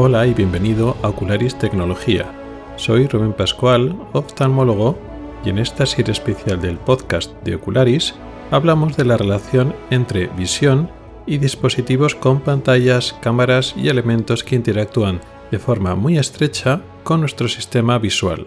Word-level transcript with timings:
Hola 0.00 0.28
y 0.28 0.32
bienvenido 0.32 0.96
a 1.02 1.08
Ocularis 1.08 1.58
Tecnología. 1.58 2.30
Soy 2.76 3.08
Rubén 3.08 3.32
Pascual, 3.32 4.00
oftalmólogo, 4.12 4.96
y 5.44 5.48
en 5.48 5.58
esta 5.58 5.86
serie 5.86 6.12
especial 6.12 6.60
del 6.60 6.76
podcast 6.78 7.32
de 7.42 7.56
Ocularis 7.56 8.14
hablamos 8.52 8.96
de 8.96 9.04
la 9.04 9.16
relación 9.16 9.74
entre 9.90 10.28
visión 10.28 10.88
y 11.26 11.38
dispositivos 11.38 12.14
con 12.14 12.38
pantallas, 12.42 13.16
cámaras 13.20 13.74
y 13.76 13.88
elementos 13.88 14.44
que 14.44 14.54
interactúan 14.54 15.20
de 15.50 15.58
forma 15.58 15.96
muy 15.96 16.16
estrecha 16.16 16.80
con 17.02 17.18
nuestro 17.18 17.48
sistema 17.48 17.98
visual. 17.98 18.46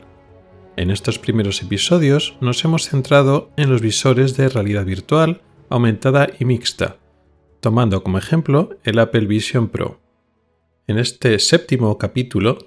En 0.77 0.89
estos 0.89 1.19
primeros 1.19 1.61
episodios 1.61 2.37
nos 2.39 2.63
hemos 2.63 2.87
centrado 2.87 3.49
en 3.57 3.69
los 3.69 3.81
visores 3.81 4.37
de 4.37 4.47
realidad 4.47 4.85
virtual, 4.85 5.41
aumentada 5.67 6.29
y 6.39 6.45
mixta, 6.45 6.95
tomando 7.59 8.03
como 8.03 8.19
ejemplo 8.19 8.69
el 8.85 8.99
Apple 8.99 9.25
Vision 9.25 9.67
Pro. 9.67 10.00
En 10.87 10.97
este 10.97 11.37
séptimo 11.37 11.97
capítulo 11.97 12.57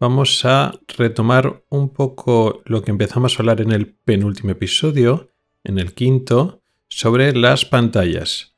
vamos 0.00 0.44
a 0.44 0.72
retomar 0.98 1.64
un 1.70 1.88
poco 1.92 2.62
lo 2.64 2.82
que 2.82 2.90
empezamos 2.90 3.34
a 3.34 3.42
hablar 3.42 3.60
en 3.60 3.70
el 3.70 3.94
penúltimo 3.94 4.50
episodio, 4.50 5.30
en 5.62 5.78
el 5.78 5.94
quinto, 5.94 6.62
sobre 6.88 7.32
las 7.32 7.64
pantallas. 7.64 8.56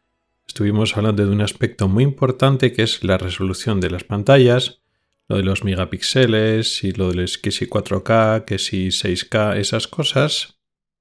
Estuvimos 0.49 0.97
hablando 0.97 1.25
de 1.25 1.31
un 1.31 1.43
aspecto 1.43 1.89
muy 1.89 2.05
importante 2.05 2.73
que 2.73 2.83
es 2.83 3.05
la 3.05 3.19
resolución 3.19 3.81
de 3.81 3.91
las 3.91 4.05
pantallas, 4.05 4.83
lo 5.29 5.37
de 5.37 5.43
los 5.43 5.63
megapíxeles 5.63 6.83
y 6.83 6.93
lo 6.93 7.13
de 7.13 7.29
si 7.29 7.41
4K, 7.41 8.45
que 8.45 8.59
si 8.59 8.89
6K, 8.89 9.59
esas 9.59 9.89
cosas. 9.89 10.59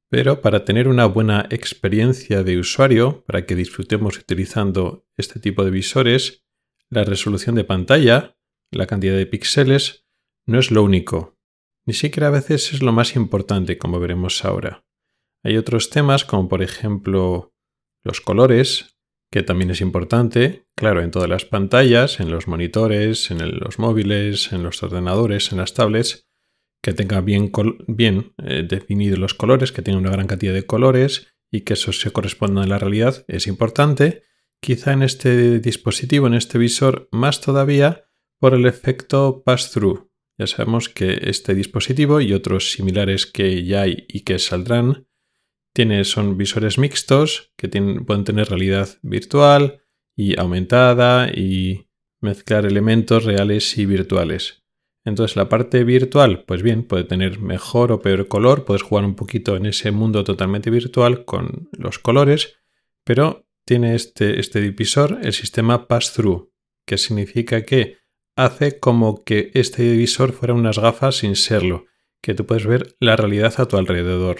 Pero 0.09 0.41
para 0.41 0.65
tener 0.65 0.87
una 0.87 1.05
buena 1.05 1.47
experiencia 1.49 2.43
de 2.43 2.59
usuario, 2.59 3.23
para 3.25 3.45
que 3.45 3.55
disfrutemos 3.55 4.17
utilizando 4.17 5.05
este 5.17 5.39
tipo 5.39 5.63
de 5.63 5.71
visores, 5.71 6.44
la 6.89 7.03
resolución 7.03 7.55
de 7.55 7.63
pantalla, 7.63 8.37
la 8.71 8.87
cantidad 8.87 9.15
de 9.15 9.25
píxeles, 9.25 10.05
no 10.45 10.59
es 10.59 10.71
lo 10.71 10.83
único. 10.83 11.37
Ni 11.85 11.93
siquiera 11.93 12.27
a 12.27 12.31
veces 12.31 12.73
es 12.73 12.81
lo 12.81 12.91
más 12.91 13.15
importante, 13.15 13.77
como 13.77 13.99
veremos 13.99 14.43
ahora. 14.43 14.85
Hay 15.43 15.57
otros 15.57 15.89
temas 15.89 16.25
como 16.25 16.49
por 16.49 16.63
ejemplo 16.63 17.53
los 18.03 18.21
colores, 18.21 18.97
que 19.31 19.43
también 19.43 19.71
es 19.71 19.81
importante, 19.81 20.67
claro, 20.75 21.01
en 21.01 21.11
todas 21.11 21.29
las 21.29 21.45
pantallas, 21.45 22.19
en 22.19 22.31
los 22.31 22.47
monitores, 22.47 23.31
en 23.31 23.59
los 23.59 23.79
móviles, 23.79 24.51
en 24.53 24.63
los 24.63 24.81
ordenadores, 24.81 25.51
en 25.51 25.57
las 25.57 25.73
tablets, 25.73 26.27
que 26.81 26.93
tenga 26.93 27.19
bien, 27.21 27.51
eh, 28.43 28.63
definidos 28.67 29.19
los 29.19 29.33
colores, 29.33 29.71
que 29.71 29.81
tenga 29.81 29.97
una 29.97 30.11
gran 30.11 30.27
cantidad 30.27 30.53
de 30.53 30.65
colores 30.65 31.33
y 31.51 31.61
que 31.61 31.73
eso 31.73 31.91
se 31.91 32.11
corresponda 32.11 32.63
a 32.63 32.67
la 32.67 32.77
realidad 32.77 33.25
es 33.27 33.47
importante. 33.47 34.21
Quizá 34.59 34.93
en 34.93 35.03
este 35.03 35.59
dispositivo, 35.59 36.27
en 36.27 36.33
este 36.33 36.57
visor, 36.57 37.07
más 37.11 37.41
todavía 37.41 38.05
por 38.39 38.53
el 38.53 38.65
efecto 38.65 39.43
pass-through. 39.45 40.09
Ya 40.37 40.47
sabemos 40.47 40.89
que 40.89 41.19
este 41.23 41.55
dispositivo 41.55 42.19
y 42.19 42.33
otros 42.33 42.71
similares 42.71 43.25
que 43.25 43.63
ya 43.63 43.83
hay 43.83 44.05
y 44.09 44.21
que 44.21 44.39
saldrán 44.39 45.07
tiene, 45.73 46.03
son 46.05 46.37
visores 46.37 46.77
mixtos 46.77 47.53
que 47.57 47.67
pueden 47.67 48.23
tener 48.23 48.49
realidad 48.49 48.89
virtual 49.01 49.81
y 50.15 50.39
aumentada 50.39 51.29
y 51.29 51.89
mezclar 52.21 52.65
elementos 52.65 53.25
reales 53.25 53.77
y 53.77 53.85
virtuales. 53.85 54.63
Entonces 55.03 55.35
la 55.35 55.49
parte 55.49 55.83
virtual, 55.83 56.43
pues 56.45 56.63
bien, 56.63 56.83
puede 56.83 57.03
tener 57.03 57.39
mejor 57.39 57.91
o 57.91 58.01
peor 58.01 58.27
color, 58.27 58.65
puedes 58.65 58.81
jugar 58.81 59.05
un 59.05 59.15
poquito 59.15 59.55
en 59.55 59.67
ese 59.67 59.91
mundo 59.91 60.23
totalmente 60.23 60.69
virtual 60.69 61.25
con 61.25 61.69
los 61.73 61.99
colores, 61.99 62.57
pero 63.03 63.44
tiene 63.65 63.95
este, 63.95 64.39
este 64.39 64.61
divisor 64.61 65.19
el 65.23 65.33
sistema 65.33 65.87
pass-through, 65.87 66.51
que 66.85 66.97
significa 66.97 67.63
que 67.63 67.97
hace 68.35 68.79
como 68.79 69.23
que 69.23 69.51
este 69.53 69.83
divisor 69.83 70.33
fuera 70.33 70.53
unas 70.53 70.77
gafas 70.77 71.17
sin 71.17 71.35
serlo, 71.35 71.85
que 72.21 72.35
tú 72.35 72.45
puedes 72.45 72.65
ver 72.65 72.95
la 72.99 73.15
realidad 73.15 73.53
a 73.57 73.67
tu 73.67 73.77
alrededor. 73.77 74.37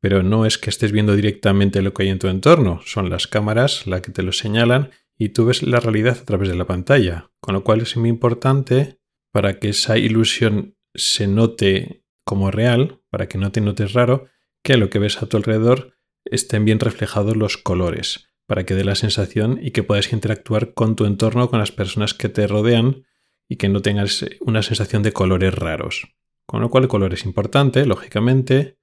Pero 0.00 0.22
no 0.22 0.46
es 0.46 0.58
que 0.58 0.70
estés 0.70 0.92
viendo 0.92 1.16
directamente 1.16 1.82
lo 1.82 1.92
que 1.92 2.04
hay 2.04 2.08
en 2.10 2.18
tu 2.18 2.28
entorno, 2.28 2.80
son 2.84 3.10
las 3.10 3.26
cámaras 3.26 3.86
las 3.86 4.02
que 4.02 4.12
te 4.12 4.22
lo 4.22 4.32
señalan 4.32 4.90
y 5.18 5.30
tú 5.30 5.46
ves 5.46 5.62
la 5.62 5.80
realidad 5.80 6.18
a 6.20 6.24
través 6.24 6.48
de 6.48 6.56
la 6.56 6.66
pantalla, 6.66 7.30
con 7.40 7.54
lo 7.54 7.64
cual 7.64 7.80
es 7.80 7.96
muy 7.96 8.10
importante 8.10 8.98
para 9.32 9.58
que 9.58 9.70
esa 9.70 9.98
ilusión 9.98 10.76
se 10.94 11.26
note 11.26 12.04
como 12.24 12.50
real, 12.50 13.00
para 13.10 13.28
que 13.28 13.38
no 13.38 13.50
te 13.52 13.60
notes 13.60 13.92
raro, 13.92 14.28
que 14.62 14.76
lo 14.76 14.90
que 14.90 14.98
ves 14.98 15.22
a 15.22 15.26
tu 15.26 15.36
alrededor 15.36 15.96
estén 16.24 16.64
bien 16.64 16.80
reflejados 16.80 17.36
los 17.36 17.56
colores, 17.56 18.28
para 18.46 18.64
que 18.64 18.74
dé 18.74 18.84
la 18.84 18.94
sensación 18.94 19.58
y 19.60 19.72
que 19.72 19.82
puedas 19.82 20.12
interactuar 20.12 20.74
con 20.74 20.96
tu 20.96 21.04
entorno, 21.04 21.50
con 21.50 21.58
las 21.58 21.72
personas 21.72 22.14
que 22.14 22.28
te 22.28 22.46
rodean 22.46 23.04
y 23.48 23.56
que 23.56 23.68
no 23.68 23.82
tengas 23.82 24.24
una 24.40 24.62
sensación 24.62 25.02
de 25.02 25.12
colores 25.12 25.54
raros. 25.54 26.08
Con 26.46 26.60
lo 26.60 26.70
cual 26.70 26.84
el 26.84 26.88
color 26.88 27.12
es 27.12 27.24
importante, 27.24 27.84
lógicamente, 27.86 28.78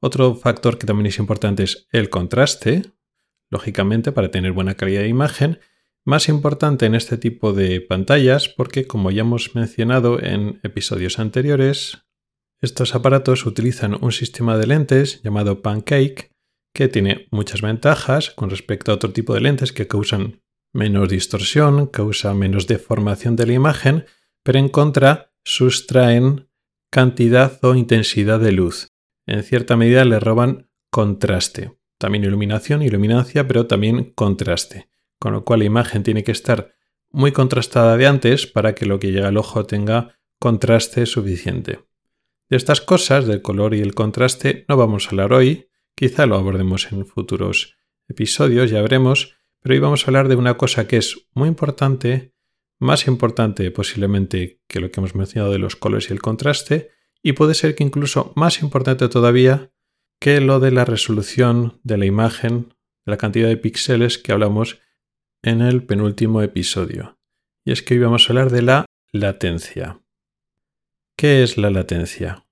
otro 0.00 0.34
factor 0.34 0.78
que 0.78 0.86
también 0.86 1.06
es 1.06 1.18
importante 1.18 1.62
es 1.62 1.88
el 1.90 2.10
contraste, 2.10 2.82
lógicamente 3.50 4.12
para 4.12 4.30
tener 4.30 4.52
buena 4.52 4.74
calidad 4.74 5.00
de 5.00 5.08
imagen. 5.08 5.60
Más 6.04 6.28
importante 6.28 6.86
en 6.86 6.94
este 6.94 7.16
tipo 7.16 7.52
de 7.52 7.80
pantallas 7.80 8.48
porque, 8.48 8.86
como 8.86 9.10
ya 9.10 9.22
hemos 9.22 9.54
mencionado 9.54 10.22
en 10.22 10.60
episodios 10.62 11.18
anteriores, 11.18 12.06
estos 12.60 12.94
aparatos 12.94 13.46
utilizan 13.46 13.96
un 14.02 14.12
sistema 14.12 14.56
de 14.56 14.66
lentes 14.66 15.22
llamado 15.22 15.62
Pancake 15.62 16.35
que 16.76 16.88
tiene 16.88 17.26
muchas 17.30 17.62
ventajas 17.62 18.30
con 18.30 18.50
respecto 18.50 18.92
a 18.92 18.96
otro 18.96 19.12
tipo 19.12 19.34
de 19.34 19.40
lentes 19.40 19.72
que 19.72 19.88
causan 19.88 20.42
menos 20.72 21.08
distorsión, 21.08 21.86
causa 21.86 22.34
menos 22.34 22.66
deformación 22.66 23.34
de 23.34 23.46
la 23.46 23.54
imagen, 23.54 24.04
pero 24.42 24.58
en 24.58 24.68
contra 24.68 25.32
sustraen 25.42 26.50
cantidad 26.90 27.58
o 27.64 27.74
intensidad 27.74 28.38
de 28.40 28.52
luz 28.52 28.88
en 29.26 29.42
cierta 29.42 29.76
medida 29.76 30.04
le 30.04 30.20
roban 30.20 30.70
contraste. 30.90 31.72
También 31.98 32.24
iluminación 32.24 32.82
y 32.82 32.90
luminancia, 32.90 33.46
pero 33.46 33.66
también 33.66 34.12
contraste. 34.14 34.88
Con 35.18 35.32
lo 35.32 35.44
cual 35.44 35.60
la 35.60 35.64
imagen 35.64 36.02
tiene 36.02 36.22
que 36.22 36.32
estar 36.32 36.74
muy 37.10 37.32
contrastada 37.32 37.96
de 37.96 38.06
antes 38.06 38.46
para 38.46 38.74
que 38.74 38.86
lo 38.86 39.00
que 39.00 39.10
llega 39.10 39.28
al 39.28 39.36
ojo 39.36 39.64
tenga 39.66 40.18
contraste 40.38 41.06
suficiente. 41.06 41.80
De 42.48 42.56
estas 42.56 42.80
cosas, 42.80 43.26
del 43.26 43.42
color 43.42 43.74
y 43.74 43.80
el 43.80 43.94
contraste, 43.94 44.64
no 44.68 44.76
vamos 44.76 45.06
a 45.06 45.10
hablar 45.10 45.32
hoy, 45.32 45.68
quizá 45.96 46.26
lo 46.26 46.36
abordemos 46.36 46.92
en 46.92 47.06
futuros 47.06 47.76
episodios, 48.06 48.70
ya 48.70 48.82
veremos, 48.82 49.36
pero 49.60 49.74
hoy 49.74 49.80
vamos 49.80 50.04
a 50.04 50.06
hablar 50.08 50.28
de 50.28 50.36
una 50.36 50.56
cosa 50.56 50.86
que 50.86 50.98
es 50.98 51.26
muy 51.34 51.48
importante, 51.48 52.34
más 52.78 53.08
importante 53.08 53.70
posiblemente 53.72 54.60
que 54.68 54.78
lo 54.78 54.90
que 54.90 55.00
hemos 55.00 55.14
mencionado 55.14 55.52
de 55.52 55.58
los 55.58 55.74
colores 55.74 56.10
y 56.10 56.12
el 56.12 56.22
contraste, 56.22 56.90
y 57.22 57.32
puede 57.32 57.54
ser 57.54 57.74
que 57.74 57.82
incluso 57.82 58.32
más 58.36 58.62
importante 58.62 59.08
todavía 59.08 59.72
que 60.20 60.40
lo 60.40 60.60
de 60.60 60.70
la 60.70 60.84
resolución 60.84 61.80
de 61.82 61.96
la 61.96 62.04
imagen, 62.04 62.74
la 63.04 63.16
cantidad 63.16 63.48
de 63.48 63.56
píxeles 63.56 64.18
que 64.18 64.32
hablamos 64.32 64.80
en 65.42 65.62
el 65.62 65.82
penúltimo 65.82 66.42
episodio. 66.42 67.18
Y 67.64 67.72
es 67.72 67.82
que 67.82 67.94
hoy 67.94 68.00
vamos 68.00 68.28
a 68.28 68.32
hablar 68.32 68.50
de 68.50 68.62
la 68.62 68.84
latencia. 69.12 70.00
¿Qué 71.16 71.42
es 71.42 71.56
la 71.56 71.70
latencia? 71.70 72.46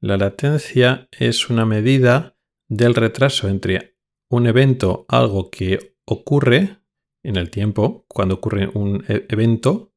La 0.00 0.16
latencia 0.16 1.08
es 1.10 1.50
una 1.50 1.66
medida 1.66 2.37
del 2.68 2.94
retraso 2.94 3.48
entre 3.48 3.96
un 4.30 4.46
evento, 4.46 5.06
algo 5.08 5.50
que 5.50 5.96
ocurre 6.04 6.78
en 7.22 7.36
el 7.36 7.50
tiempo, 7.50 8.04
cuando 8.08 8.36
ocurre 8.36 8.68
un 8.72 9.04
e-, 9.08 9.26
evento, 9.28 9.92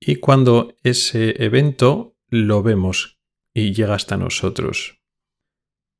y 0.00 0.16
cuando 0.16 0.74
ese 0.82 1.42
evento 1.42 2.16
lo 2.28 2.62
vemos 2.62 3.18
y 3.54 3.72
llega 3.72 3.94
hasta 3.94 4.16
nosotros. 4.16 5.00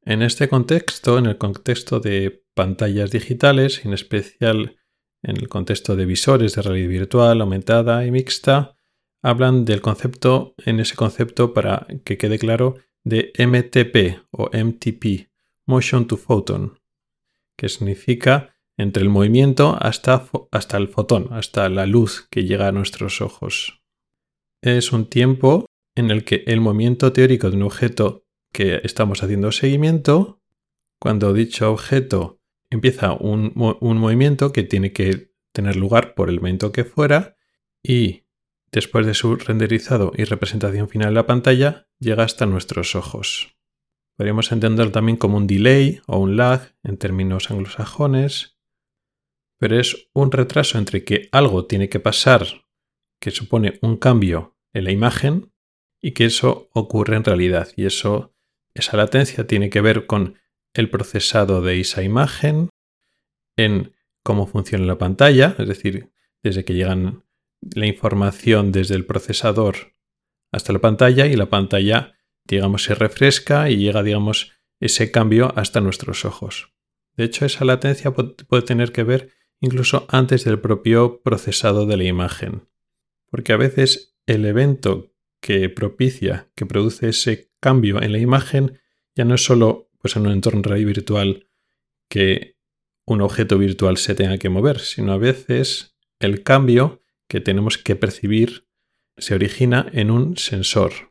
En 0.05 0.23
este 0.23 0.49
contexto, 0.49 1.19
en 1.19 1.27
el 1.27 1.39
contexto 1.39 2.01
de 2.01 2.45
pantallas 2.55 3.11
digitales, 3.11 3.85
en 3.85 3.93
especial 3.93 4.77
en 5.23 5.37
el 5.37 5.49
contexto 5.49 5.97
de 5.97 6.07
visores 6.07 6.55
de 6.55 6.63
realidad 6.63 6.89
virtual, 6.89 7.41
aumentada 7.41 8.07
y 8.07 8.11
mixta, 8.11 8.77
hablan 9.23 9.65
del 9.65 9.81
concepto, 9.81 10.55
en 10.65 10.79
ese 10.79 10.95
concepto, 10.95 11.53
para 11.53 11.87
que 12.05 12.17
quede 12.17 12.39
claro, 12.39 12.77
de 13.03 13.33
MTP 13.39 14.27
o 14.31 14.51
MTP, 14.53 15.29
Motion 15.67 16.07
to 16.07 16.17
Photon, 16.17 16.79
que 17.57 17.69
significa 17.69 18.55
entre 18.77 19.03
el 19.03 19.09
movimiento 19.09 19.77
hasta, 19.81 20.29
hasta 20.51 20.77
el 20.77 20.89
fotón, 20.89 21.29
hasta 21.33 21.69
la 21.69 21.87
luz 21.87 22.29
que 22.31 22.45
llega 22.45 22.69
a 22.69 22.73
nuestros 22.73 23.21
ojos. 23.21 23.83
Es 24.63 24.93
un 24.93 25.07
tiempo 25.07 25.67
en 25.97 26.11
el 26.11 26.25
que 26.25 26.45
el 26.47 26.61
movimiento 26.61 27.13
teórico 27.13 27.51
de 27.51 27.57
un 27.57 27.63
objeto 27.63 28.27
que 28.53 28.81
estamos 28.85 29.23
haciendo 29.23 29.51
seguimiento, 29.53 30.41
cuando 31.01 31.33
dicho 31.33 31.71
objeto 31.71 32.41
empieza 32.71 33.13
un, 33.13 33.53
movimiento 33.55 34.53
que 34.53 34.63
tiene 34.63 34.93
que 34.93 35.33
tener 35.53 35.77
lugar 35.77 36.15
por 36.15 36.29
el 36.29 36.37
momento 36.37 36.73
que 36.73 36.85
fuera 36.85 37.37
y 37.83 38.27
después 38.73 39.07
de 39.07 39.15
su 39.15 39.37
renderizado 39.37 40.13
y 40.17 40.25
representación 40.25 40.89
final 40.89 41.09
en 41.09 41.15
la 41.15 41.27
pantalla 41.27 41.89
llega 41.99 42.25
hasta 42.25 42.47
nuestros 42.47 42.95
ojos. 42.95 43.56
Podríamos 44.17 44.51
entenderlo 44.51 44.93
también 44.93 45.19
como 45.19 45.37
un 45.37 45.47
delay 45.47 46.01
o 46.07 46.19
un 46.19 46.37
lag 46.37 46.75
en 46.83 46.97
términos 46.97 47.51
anglosajones, 47.51 48.59
pero 49.59 49.79
es 49.79 50.09
un 50.13 50.33
retraso 50.33 50.79
entre 50.79 51.05
que 51.05 51.29
algo 51.33 51.67
tiene 51.67 51.89
que 51.89 52.01
pasar 52.01 52.47
que 53.21 53.31
supone 53.31 53.79
un 53.83 53.97
cambio 53.97 54.57
en 54.73 54.85
la 54.85 54.91
imagen 54.91 55.53
y 56.01 56.13
que 56.13 56.27
eso 56.27 56.69
ocurre 56.73 57.17
en 57.17 57.25
realidad. 57.25 57.69
Y 57.77 57.87
eso, 57.87 58.35
esa 58.75 58.97
latencia 58.97 59.47
tiene 59.47 59.71
que 59.71 59.81
ver 59.81 60.07
con 60.07 60.39
el 60.75 60.91
procesado 60.91 61.63
de 61.63 61.81
esa 61.81 62.03
imagen, 62.03 62.69
en 63.57 63.95
cómo 64.23 64.47
funciona 64.47 64.85
la 64.85 64.99
pantalla, 64.99 65.55
es 65.59 65.67
decir, 65.67 66.13
desde 66.43 66.65
que 66.65 66.75
llegan 66.75 67.25
la 67.75 67.87
información 67.87 68.73
desde 68.73 68.95
el 68.95 69.07
procesador 69.07 69.97
hasta 70.53 70.73
la 70.73 70.79
pantalla 70.81 71.27
y 71.27 71.37
la 71.37 71.47
pantalla, 71.47 72.16
digamos, 72.49 72.85
se 72.85 72.95
refresca 72.95 73.71
y 73.71 73.77
llega, 73.77 74.03
digamos, 74.03 74.53
ese 74.81 75.11
cambio 75.11 75.53
hasta 75.57 75.81
nuestros 75.81 76.25
ojos. 76.25 76.73
De 77.17 77.25
hecho, 77.25 77.47
esa 77.47 77.65
latencia 77.65 78.13
puede 78.13 78.63
tener 78.63 78.93
que 78.93 79.05
ver 79.05 79.31
incluso 79.61 80.07
antes 80.11 80.45
del 80.45 80.61
propio 80.61 81.23
procesado 81.23 81.87
de 81.87 81.97
la 81.97 82.05
imagen. 82.05 82.69
Porque 83.31 83.53
a 83.53 83.57
veces 83.57 84.17
el 84.27 84.45
evento 84.45 85.13
que 85.41 85.69
propicia, 85.69 86.51
que 86.55 86.67
produce 86.67 87.09
ese 87.09 87.51
cambio 87.61 88.03
en 88.03 88.13
la 88.13 88.19
imagen, 88.19 88.81
ya 89.15 89.25
no 89.25 89.35
es 89.35 89.45
solo 89.45 89.91
pues, 90.01 90.17
en 90.17 90.27
un 90.27 90.33
entorno 90.33 90.63
virtual 90.75 91.49
que 92.09 92.57
un 93.07 93.23
objeto 93.23 93.59
virtual 93.59 93.97
se 93.97 94.15
tenga 94.15 94.39
que 94.39 94.49
mover, 94.49 94.81
sino 94.81 95.13
a 95.13 95.19
veces 95.19 95.97
el 96.19 96.43
cambio 96.43 97.03
que 97.29 97.41
tenemos 97.41 97.79
que 97.79 97.97
percibir 97.97 98.69
se 99.17 99.35
origina 99.35 99.87
en 99.93 100.11
un 100.11 100.37
sensor. 100.37 101.06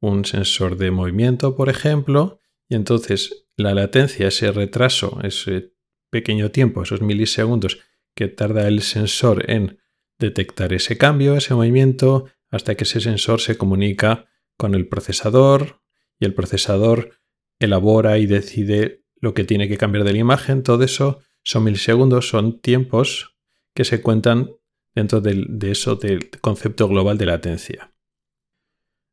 Un 0.00 0.24
sensor 0.24 0.76
de 0.76 0.90
movimiento, 0.90 1.56
por 1.56 1.68
ejemplo, 1.68 2.40
y 2.68 2.74
entonces 2.74 3.46
la 3.56 3.74
latencia, 3.74 4.28
ese 4.28 4.50
retraso, 4.52 5.18
ese 5.22 5.74
pequeño 6.10 6.50
tiempo, 6.50 6.82
esos 6.82 7.02
milisegundos 7.02 7.80
que 8.14 8.28
tarda 8.28 8.66
el 8.68 8.82
sensor 8.82 9.50
en 9.50 9.78
detectar 10.18 10.72
ese 10.72 10.96
cambio, 10.98 11.36
ese 11.36 11.54
movimiento, 11.54 12.26
hasta 12.50 12.74
que 12.74 12.84
ese 12.84 13.00
sensor 13.00 13.40
se 13.40 13.56
comunica 13.56 14.26
con 14.56 14.74
el 14.74 14.88
procesador 14.88 15.82
y 16.18 16.26
el 16.26 16.34
procesador 16.34 17.20
elabora 17.58 18.18
y 18.18 18.26
decide 18.26 19.04
lo 19.16 19.34
que 19.34 19.44
tiene 19.44 19.68
que 19.68 19.78
cambiar 19.78 20.04
de 20.04 20.12
la 20.12 20.18
imagen. 20.18 20.62
Todo 20.62 20.84
eso 20.84 21.20
son 21.42 21.64
milisegundos, 21.64 22.28
son 22.28 22.60
tiempos 22.60 23.36
que 23.74 23.84
se 23.84 24.02
cuentan 24.02 24.50
dentro 24.94 25.20
de, 25.20 25.44
de 25.48 25.70
eso 25.70 25.96
del 25.96 26.30
concepto 26.40 26.88
global 26.88 27.18
de 27.18 27.26
latencia. 27.26 27.89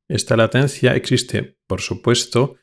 Esta 0.09 0.38
latencia 0.38 0.95
existe, 0.95 1.57
por 1.68 1.81
supuesto, 1.81 2.56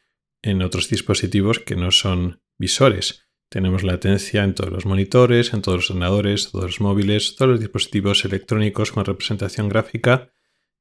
en 0.42 0.62
otros 0.62 0.88
dispositivos 0.88 1.58
que 1.58 1.76
no 1.76 1.90
son 1.90 2.42
visores. 2.58 3.28
Tenemos 3.50 3.82
latencia 3.82 4.44
en 4.44 4.54
todos 4.54 4.72
los 4.72 4.86
monitores, 4.86 5.52
en 5.52 5.62
todos 5.62 5.78
los 5.78 5.90
ordenadores, 5.90 6.50
todos 6.50 6.64
los 6.64 6.80
móviles, 6.80 7.36
todos 7.36 7.52
los 7.52 7.60
dispositivos 7.60 8.24
electrónicos 8.24 8.92
con 8.92 9.04
representación 9.04 9.68
gráfica 9.68 10.32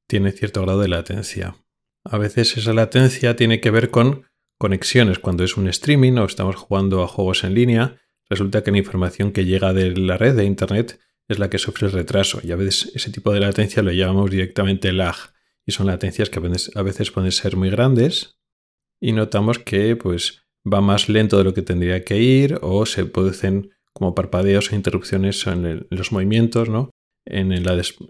tiene 0.08 0.32
cierto 0.32 0.62
grado 0.62 0.82
de 0.82 0.88
latencia. 0.88 1.56
A 2.04 2.18
veces 2.18 2.58
esa 2.58 2.74
latencia 2.74 3.36
tiene 3.36 3.60
que 3.60 3.72
ver 3.72 3.90
con 3.90 4.26
conexiones. 4.58 5.20
Cuando 5.20 5.44
es 5.44 5.58
un 5.58 5.68
streaming 5.68 6.14
o 6.14 6.26
estamos 6.26 6.56
jugando 6.56 7.04
a 7.04 7.08
juegos 7.08 7.44
en 7.44 7.54
línea, 7.54 8.02
resulta 8.30 8.64
que 8.64 8.72
la 8.72 8.78
información 8.78 9.32
que 9.32 9.46
llega 9.46 9.74
de 9.74 9.96
la 9.96 10.18
red 10.18 10.36
de 10.36 10.46
Internet 10.46 11.00
es 11.28 11.40
la 11.40 11.50
que 11.50 11.58
sufre 11.58 11.88
retraso 11.90 12.42
y 12.44 12.52
a 12.52 12.56
veces 12.56 12.92
ese 12.96 13.12
tipo 13.12 13.32
de 13.32 13.40
latencia 13.40 13.82
lo 13.84 13.92
llamamos 13.92 14.32
directamente 14.32 14.92
lag 14.92 15.33
y 15.66 15.72
son 15.72 15.88
latencias 15.88 16.30
que 16.30 16.40
a 16.76 16.82
veces 16.82 17.12
pueden 17.12 17.32
ser 17.32 17.56
muy 17.56 17.70
grandes 17.70 18.38
y 19.02 19.12
notamos 19.12 19.60
que 19.60 19.96
pues 19.96 20.44
va 20.72 20.82
más 20.82 21.10
lento 21.10 21.38
de 21.38 21.44
lo 21.44 21.54
que 21.54 21.62
tendría 21.62 22.04
que 22.04 22.20
ir 22.20 22.58
o 22.62 22.86
se 22.86 23.06
producen 23.06 23.72
como 23.94 24.16
parpadeos 24.16 24.72
o 24.72 24.76
interrupciones 24.76 25.46
en, 25.48 25.88
los 25.90 26.12
movimientos, 26.12 26.70
¿no? 26.70 26.90
En 27.26 27.52
el, 27.52 27.64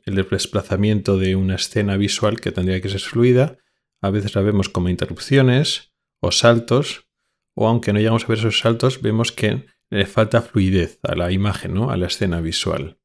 desplazamiento 0.06 1.18
de 1.18 1.36
una 1.36 1.56
escena 1.56 1.98
visual 1.98 2.40
que 2.40 2.52
tendría 2.52 2.82
que 2.82 2.90
ser 2.90 3.02
fluida, 3.02 3.58
a 4.02 4.10
veces 4.10 4.34
la 4.36 4.42
vemos 4.42 4.70
como 4.70 4.90
interrupciones 4.90 5.94
o 6.22 6.32
saltos, 6.32 7.08
o 7.56 7.68
aunque 7.68 7.94
no 7.94 8.00
llegamos 8.00 8.24
a 8.24 8.28
ver 8.28 8.40
esos 8.40 8.60
saltos, 8.60 9.02
vemos 9.02 9.32
que 9.32 9.66
le 9.90 10.06
falta 10.06 10.42
fluidez 10.42 11.00
a 11.04 11.16
la 11.16 11.32
imagen, 11.32 11.74
¿no? 11.74 11.92
a 11.92 11.98
la 11.98 12.08
escena 12.08 12.42
visual. 12.42 12.98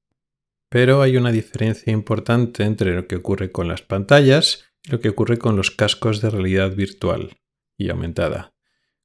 Pero 0.68 1.02
hay 1.02 1.16
una 1.16 1.32
diferencia 1.32 1.92
importante 1.92 2.64
entre 2.64 2.94
lo 2.94 3.06
que 3.06 3.16
ocurre 3.16 3.50
con 3.52 3.68
las 3.68 3.82
pantallas 3.82 4.64
y 4.82 4.90
lo 4.90 5.00
que 5.00 5.08
ocurre 5.08 5.38
con 5.38 5.56
los 5.56 5.70
cascos 5.70 6.20
de 6.20 6.30
realidad 6.30 6.74
virtual 6.74 7.38
y 7.76 7.90
aumentada. 7.90 8.54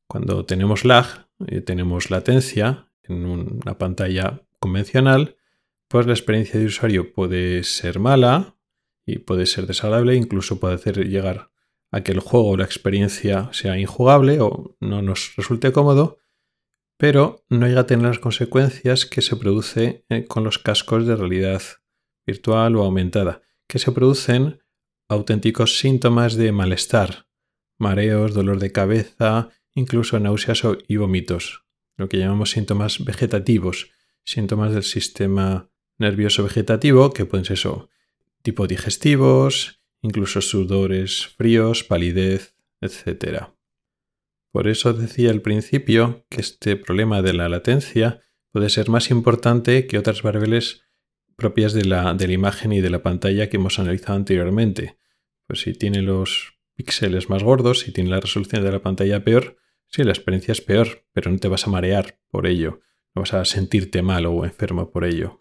Cuando 0.08 0.46
tenemos 0.46 0.84
lag, 0.86 1.24
y 1.48 1.62
tenemos 1.62 2.10
latencia 2.10 2.88
en 3.04 3.26
una 3.26 3.78
pantalla 3.78 4.42
convencional, 4.60 5.36
pues 5.88 6.08
la 6.08 6.14
experiencia 6.14 6.60
de 6.60 6.66
usuario 6.66 7.14
puede 7.14 7.64
ser 7.64 8.00
mala 8.00 8.56
y 9.06 9.20
puede 9.20 9.46
ser 9.46 9.68
desagradable, 9.68 10.16
incluso 10.16 10.60
puede 10.60 10.76
hacer 10.76 11.08
llegar 11.08 11.52
a 11.92 12.02
que 12.02 12.12
el 12.12 12.20
juego 12.20 12.50
o 12.50 12.58
la 12.58 12.64
experiencia 12.64 13.50
sea 13.52 13.78
injugable 13.78 14.40
o 14.40 14.76
no 14.80 15.02
nos 15.02 15.36
resulte 15.36 15.72
cómodo, 15.72 16.20
pero 16.98 17.44
no 17.50 17.68
llega 17.68 17.82
a 17.82 17.88
tener 17.88 18.06
las 18.06 18.20
consecuencias 18.20 19.06
que 19.06 19.22
se 19.22 19.36
produce 19.36 20.06
eh, 20.10 20.26
con 20.26 20.44
los 20.44 20.60
cascos 20.60 21.06
de 21.06 21.16
realidad 21.16 21.62
virtual 22.26 22.76
o 22.76 22.84
aumentada, 22.84 23.42
que 23.68 23.80
se 23.80 23.92
producen 23.92 24.62
auténticos 25.10 25.80
síntomas 25.80 26.36
de 26.36 26.52
malestar, 26.52 27.28
mareos, 27.78 28.34
dolor 28.34 28.60
de 28.60 28.72
cabeza, 28.72 29.50
incluso 29.76 30.20
náuseas 30.20 30.64
y 30.88 30.98
vómitos, 30.98 31.66
lo 31.98 32.10
que 32.10 32.18
llamamos 32.18 32.52
síntomas 32.52 33.04
vegetativos, 33.04 33.92
síntomas 34.24 34.74
del 34.74 34.84
sistema 34.84 35.70
nervioso 35.98 36.44
vegetativo 36.44 37.12
que 37.12 37.26
pueden 37.26 37.46
ser 37.46 37.56
eso, 37.56 37.90
tipo 38.42 38.68
digestivos, 38.68 39.82
incluso 40.02 40.42
sudores 40.42 41.28
fríos, 41.38 41.84
palidez, 41.84 42.56
etc. 42.82 43.54
Por 44.54 44.68
eso 44.68 44.94
decía 44.94 45.32
al 45.32 45.42
principio 45.42 46.28
que 46.30 46.40
este 46.40 46.76
problema 46.76 47.24
de 47.24 47.34
la 47.34 47.50
latencia 47.50 48.22
puede 48.52 48.70
ser 48.70 48.88
más 48.88 49.10
importante 49.10 49.88
que 49.88 49.98
otras 49.98 50.22
variables 50.22 50.84
propias 51.36 51.74
de 51.74 51.86
la, 51.86 52.14
de 52.14 52.28
la 52.28 52.34
imagen 52.34 52.72
y 52.72 52.80
de 52.80 52.92
la 52.92 53.02
pantalla 53.02 53.50
que 53.50 53.58
hemos 53.58 53.80
analizado 53.80 54.16
anteriormente. 54.16 55.00
Pues 55.48 55.62
si 55.62 55.74
tiene 55.74 56.04
los 56.04 56.54
píxeles 56.76 57.32
más 57.32 57.42
gordos, 57.42 57.88
y 57.88 57.92
tiene 57.94 58.12
la 58.12 58.20
resolución 58.20 58.64
de 58.64 58.72
la 58.72 58.84
pantalla 58.84 59.24
peor, 59.24 59.58
sí, 59.88 60.04
la 60.04 60.12
experiencia 60.12 60.52
es 60.52 60.62
peor, 60.62 61.04
pero 61.14 61.32
no 61.32 61.40
te 61.40 61.48
vas 61.48 61.66
a 61.66 61.72
marear 61.72 62.20
por 62.30 62.46
ello, 62.46 62.80
no 63.16 63.24
vas 63.24 63.34
a 63.34 63.46
sentirte 63.46 64.04
mal 64.04 64.28
o 64.28 64.46
enfermo 64.46 64.92
por 64.92 65.04
ello. 65.04 65.40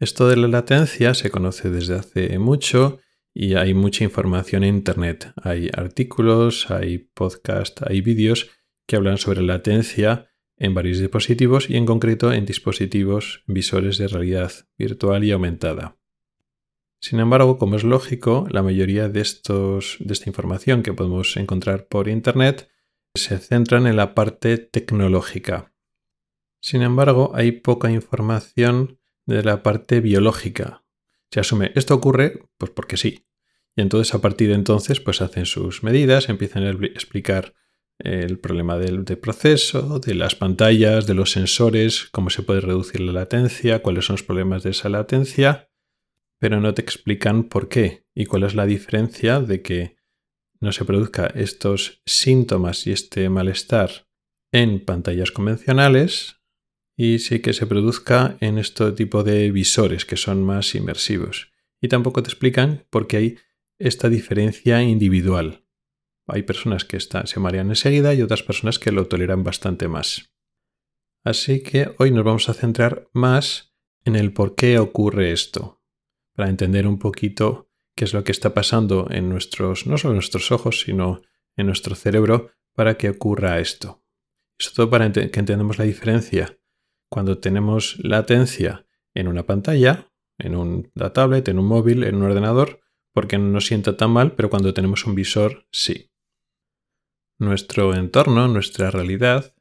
Esto 0.00 0.28
de 0.28 0.36
la 0.36 0.48
latencia 0.48 1.14
se 1.14 1.30
conoce 1.30 1.70
desde 1.70 1.94
hace 1.94 2.36
mucho 2.40 2.98
y 3.34 3.54
hay 3.54 3.74
mucha 3.74 4.04
información 4.04 4.64
en 4.64 4.76
Internet. 4.76 5.32
Hay 5.42 5.70
artículos, 5.72 6.70
hay 6.70 6.98
podcasts, 6.98 7.82
hay 7.86 8.00
vídeos 8.00 8.50
que 8.86 8.96
hablan 8.96 9.18
sobre 9.18 9.42
latencia 9.42 10.30
en 10.56 10.74
varios 10.74 10.98
dispositivos 10.98 11.70
y 11.70 11.76
en 11.76 11.86
concreto 11.86 12.32
en 12.32 12.46
dispositivos 12.46 13.44
visores 13.46 13.98
de 13.98 14.08
realidad 14.08 14.52
virtual 14.76 15.24
y 15.24 15.30
aumentada. 15.30 15.98
Sin 17.00 17.20
embargo, 17.20 17.58
como 17.58 17.76
es 17.76 17.84
lógico, 17.84 18.46
la 18.50 18.62
mayoría 18.62 19.08
de, 19.08 19.20
estos, 19.20 19.98
de 20.00 20.12
esta 20.12 20.28
información 20.28 20.82
que 20.82 20.92
podemos 20.92 21.36
encontrar 21.36 21.86
por 21.86 22.08
Internet 22.08 22.68
se 23.14 23.38
centran 23.38 23.86
en 23.86 23.96
la 23.96 24.14
parte 24.14 24.58
tecnológica. 24.58 25.72
Sin 26.60 26.82
embargo, 26.82 27.30
hay 27.34 27.52
poca 27.52 27.90
información 27.90 28.98
de 29.26 29.44
la 29.44 29.62
parte 29.62 30.00
biológica. 30.00 30.84
Se 31.30 31.40
asume, 31.40 31.72
esto 31.74 31.94
ocurre 31.94 32.40
pues 32.56 32.70
porque 32.70 32.96
sí. 32.96 33.26
Y 33.76 33.82
entonces 33.82 34.14
a 34.14 34.20
partir 34.20 34.48
de 34.48 34.54
entonces 34.54 35.00
pues 35.00 35.20
hacen 35.20 35.46
sus 35.46 35.82
medidas, 35.82 36.28
empiezan 36.28 36.64
a 36.64 36.70
explicar 36.70 37.54
el 37.98 38.38
problema 38.38 38.78
del, 38.78 39.04
del, 39.04 39.18
proceso, 39.18 39.98
de 39.98 40.14
las 40.14 40.36
pantallas, 40.36 41.06
de 41.06 41.14
los 41.14 41.32
sensores, 41.32 42.08
cómo 42.12 42.30
se 42.30 42.42
puede 42.42 42.60
reducir 42.60 43.00
la 43.00 43.12
latencia, 43.12 43.82
cuáles 43.82 44.04
son 44.04 44.14
los 44.14 44.22
problemas 44.22 44.62
de 44.62 44.70
esa 44.70 44.88
latencia 44.88 45.68
pero 46.38 46.60
no 46.60 46.74
te 46.74 46.82
explican 46.82 47.44
por 47.44 47.68
qué 47.68 48.06
y 48.14 48.26
cuál 48.26 48.44
es 48.44 48.54
la 48.54 48.66
diferencia 48.66 49.40
de 49.40 49.62
que 49.62 49.96
no 50.60 50.72
se 50.72 50.84
produzca 50.84 51.26
estos 51.26 52.02
síntomas 52.06 52.86
y 52.86 52.92
este 52.92 53.28
malestar 53.28 54.08
en 54.52 54.84
pantallas 54.84 55.30
convencionales 55.30 56.37
y 57.00 57.20
sí 57.20 57.38
que 57.38 57.52
se 57.52 57.68
produzca 57.68 58.36
en 58.40 58.58
este 58.58 58.90
tipo 58.90 59.22
de 59.22 59.52
visores 59.52 60.04
que 60.04 60.16
son 60.16 60.42
más 60.42 60.74
inmersivos. 60.74 61.52
Y 61.80 61.86
tampoco 61.86 62.24
te 62.24 62.28
explican 62.28 62.86
por 62.90 63.06
qué 63.06 63.16
hay 63.16 63.38
esta 63.78 64.08
diferencia 64.08 64.82
individual. 64.82 65.64
Hay 66.26 66.42
personas 66.42 66.84
que 66.84 66.98
se 66.98 67.40
marean 67.40 67.68
enseguida 67.68 68.14
y 68.14 68.22
otras 68.22 68.42
personas 68.42 68.80
que 68.80 68.90
lo 68.90 69.06
toleran 69.06 69.44
bastante 69.44 69.86
más. 69.86 70.32
Así 71.22 71.62
que 71.62 71.94
hoy 71.98 72.10
nos 72.10 72.24
vamos 72.24 72.48
a 72.48 72.54
centrar 72.54 73.08
más 73.12 73.72
en 74.04 74.16
el 74.16 74.32
por 74.32 74.56
qué 74.56 74.80
ocurre 74.80 75.30
esto 75.30 75.80
para 76.34 76.50
entender 76.50 76.88
un 76.88 76.98
poquito 76.98 77.70
qué 77.94 78.06
es 78.06 78.12
lo 78.12 78.24
que 78.24 78.32
está 78.32 78.54
pasando 78.54 79.06
en 79.08 79.28
nuestros, 79.28 79.86
no 79.86 79.98
solo 79.98 80.14
en 80.14 80.16
nuestros 80.16 80.50
ojos, 80.50 80.80
sino 80.80 81.22
en 81.56 81.66
nuestro 81.66 81.94
cerebro 81.94 82.50
para 82.74 82.96
que 82.96 83.08
ocurra 83.08 83.60
esto. 83.60 84.02
Sobre 84.58 84.74
todo 84.74 84.90
para 84.90 85.12
que 85.12 85.20
entendamos 85.38 85.78
la 85.78 85.84
diferencia. 85.84 86.57
Cuando 87.10 87.38
tenemos 87.38 87.98
latencia 88.02 88.86
en 89.14 89.28
una 89.28 89.44
pantalla, 89.44 90.12
en 90.38 90.54
una 90.54 91.12
tablet, 91.12 91.48
en 91.48 91.58
un 91.58 91.66
móvil, 91.66 92.04
en 92.04 92.16
un 92.16 92.22
ordenador, 92.22 92.80
porque 93.12 93.38
no 93.38 93.48
nos 93.48 93.66
sienta 93.66 93.96
tan 93.96 94.10
mal, 94.10 94.32
pero 94.32 94.50
cuando 94.50 94.74
tenemos 94.74 95.06
un 95.06 95.14
visor 95.14 95.66
sí. 95.72 96.10
Nuestro 97.38 97.94
entorno, 97.94 98.46
nuestra 98.48 98.90
realidad, 98.90 99.54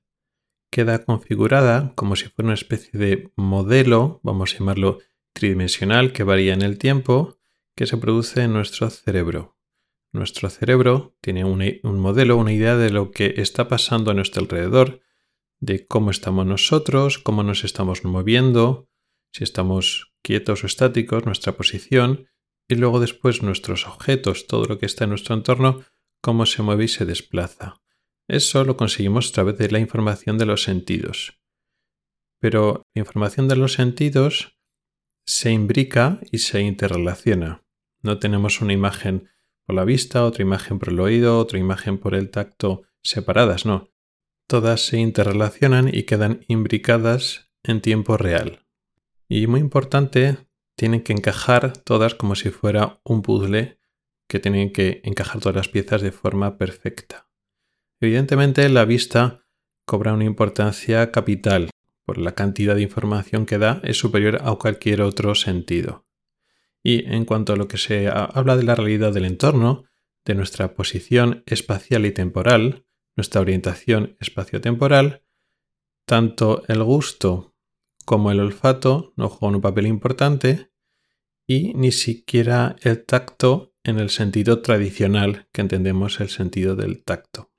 queda 0.71 1.03
configurada 1.05 1.93
como 1.95 2.15
si 2.15 2.27
fuera 2.29 2.47
una 2.47 2.53
especie 2.53 2.99
de 2.99 3.31
modelo, 3.35 4.19
vamos 4.23 4.53
a 4.53 4.57
llamarlo 4.57 4.99
tridimensional, 5.33 6.11
que 6.11 6.23
varía 6.23 6.53
en 6.53 6.61
el 6.61 6.77
tiempo, 6.77 7.39
que 7.75 7.87
se 7.87 7.97
produce 7.97 8.43
en 8.43 8.53
nuestro 8.53 8.89
cerebro. 8.89 9.57
Nuestro 10.11 10.49
cerebro 10.49 11.15
tiene 11.21 11.45
un 11.45 11.99
modelo, 11.99 12.37
una 12.37 12.53
idea 12.53 12.75
de 12.75 12.89
lo 12.89 13.11
que 13.11 13.35
está 13.37 13.67
pasando 13.67 14.11
a 14.11 14.13
nuestro 14.13 14.41
alrededor, 14.41 15.01
de 15.59 15.87
cómo 15.87 16.11
estamos 16.11 16.45
nosotros, 16.45 17.17
cómo 17.17 17.43
nos 17.43 17.63
estamos 17.63 18.03
moviendo, 18.03 18.87
si 19.31 19.43
estamos 19.43 20.13
quietos 20.21 20.63
o 20.63 20.67
estáticos, 20.67 21.25
nuestra 21.25 21.53
posición, 21.53 22.27
y 22.67 22.75
luego 22.75 22.99
después 22.99 23.43
nuestros 23.43 23.87
objetos, 23.87 24.47
todo 24.47 24.65
lo 24.65 24.77
que 24.77 24.85
está 24.85 25.05
en 25.05 25.11
nuestro 25.11 25.35
entorno, 25.35 25.83
cómo 26.21 26.45
se 26.45 26.63
mueve 26.63 26.85
y 26.85 26.87
se 26.89 27.05
desplaza. 27.05 27.81
Eso 28.27 28.65
lo 28.65 28.75
conseguimos 28.75 29.29
a 29.29 29.33
través 29.33 29.57
de 29.57 29.71
la 29.71 29.79
información 29.79 30.37
de 30.37 30.45
los 30.45 30.63
sentidos. 30.63 31.39
Pero 32.39 32.83
la 32.93 32.99
información 32.99 33.47
de 33.47 33.55
los 33.55 33.73
sentidos 33.73 34.59
se 35.25 35.51
imbrica 35.51 36.19
y 36.31 36.39
se 36.39 36.61
interrelaciona. 36.61 37.63
No 38.01 38.19
tenemos 38.19 38.61
una 38.61 38.73
imagen 38.73 39.29
por 39.65 39.75
la 39.75 39.85
vista, 39.85 40.25
otra 40.25 40.43
imagen 40.43 40.79
por 40.79 40.89
el 40.89 40.99
oído, 40.99 41.39
otra 41.39 41.59
imagen 41.59 41.97
por 41.97 42.15
el 42.15 42.29
tacto 42.29 42.83
separadas, 43.01 43.65
no. 43.65 43.89
Todas 44.47 44.85
se 44.85 44.97
interrelacionan 44.97 45.93
y 45.93 46.03
quedan 46.03 46.45
imbricadas 46.47 47.51
en 47.63 47.81
tiempo 47.81 48.15
real. 48.15 48.65
Y 49.27 49.45
muy 49.47 49.59
importante, 49.59 50.37
tienen 50.77 51.01
que 51.01 51.11
encajar 51.11 51.73
todas 51.77 52.15
como 52.15 52.35
si 52.35 52.49
fuera 52.49 53.01
un 53.03 53.21
puzzle 53.21 53.77
que 54.29 54.39
tienen 54.39 54.71
que 54.71 55.01
encajar 55.03 55.41
todas 55.41 55.55
las 55.55 55.67
piezas 55.67 56.01
de 56.01 56.13
forma 56.13 56.57
perfecta. 56.57 57.29
Evidentemente 57.99 58.69
la 58.69 58.85
vista 58.85 59.45
cobra 59.85 60.13
una 60.13 60.23
importancia 60.23 61.11
capital, 61.11 61.69
por 62.05 62.17
la 62.17 62.33
cantidad 62.33 62.75
de 62.75 62.83
información 62.83 63.45
que 63.45 63.57
da 63.57 63.81
es 63.83 63.97
superior 63.97 64.39
a 64.41 64.55
cualquier 64.55 65.01
otro 65.01 65.35
sentido. 65.35 66.07
Y 66.81 67.05
en 67.13 67.25
cuanto 67.25 67.51
a 67.51 67.57
lo 67.57 67.67
que 67.67 67.77
se 67.77 68.07
habla 68.07 68.55
de 68.55 68.63
la 68.63 68.75
realidad 68.75 69.11
del 69.11 69.25
entorno, 69.25 69.83
de 70.23 70.35
nuestra 70.35 70.73
posición 70.73 71.43
espacial 71.45 72.05
y 72.05 72.11
temporal, 72.11 72.85
nuestra 73.17 73.41
orientación 73.41 74.15
espaciotemporal, 74.21 75.25
tanto 76.07 76.63
el 76.69 76.83
gusto 76.83 77.55
como 78.05 78.31
el 78.31 78.39
olfato 78.39 79.11
no 79.17 79.27
juegan 79.27 79.55
un 79.55 79.61
papel 79.61 79.87
importante 79.87 80.71
y 81.45 81.73
ni 81.73 81.91
siquiera 81.91 82.77
el 82.81 83.03
tacto 83.03 83.73
en 83.83 83.99
el 83.99 84.09
sentido 84.09 84.61
tradicional 84.61 85.49
que 85.51 85.61
entendemos 85.61 86.19
el 86.21 86.29
sentido 86.29 86.75
del 86.75 87.03
tacto. 87.03 87.51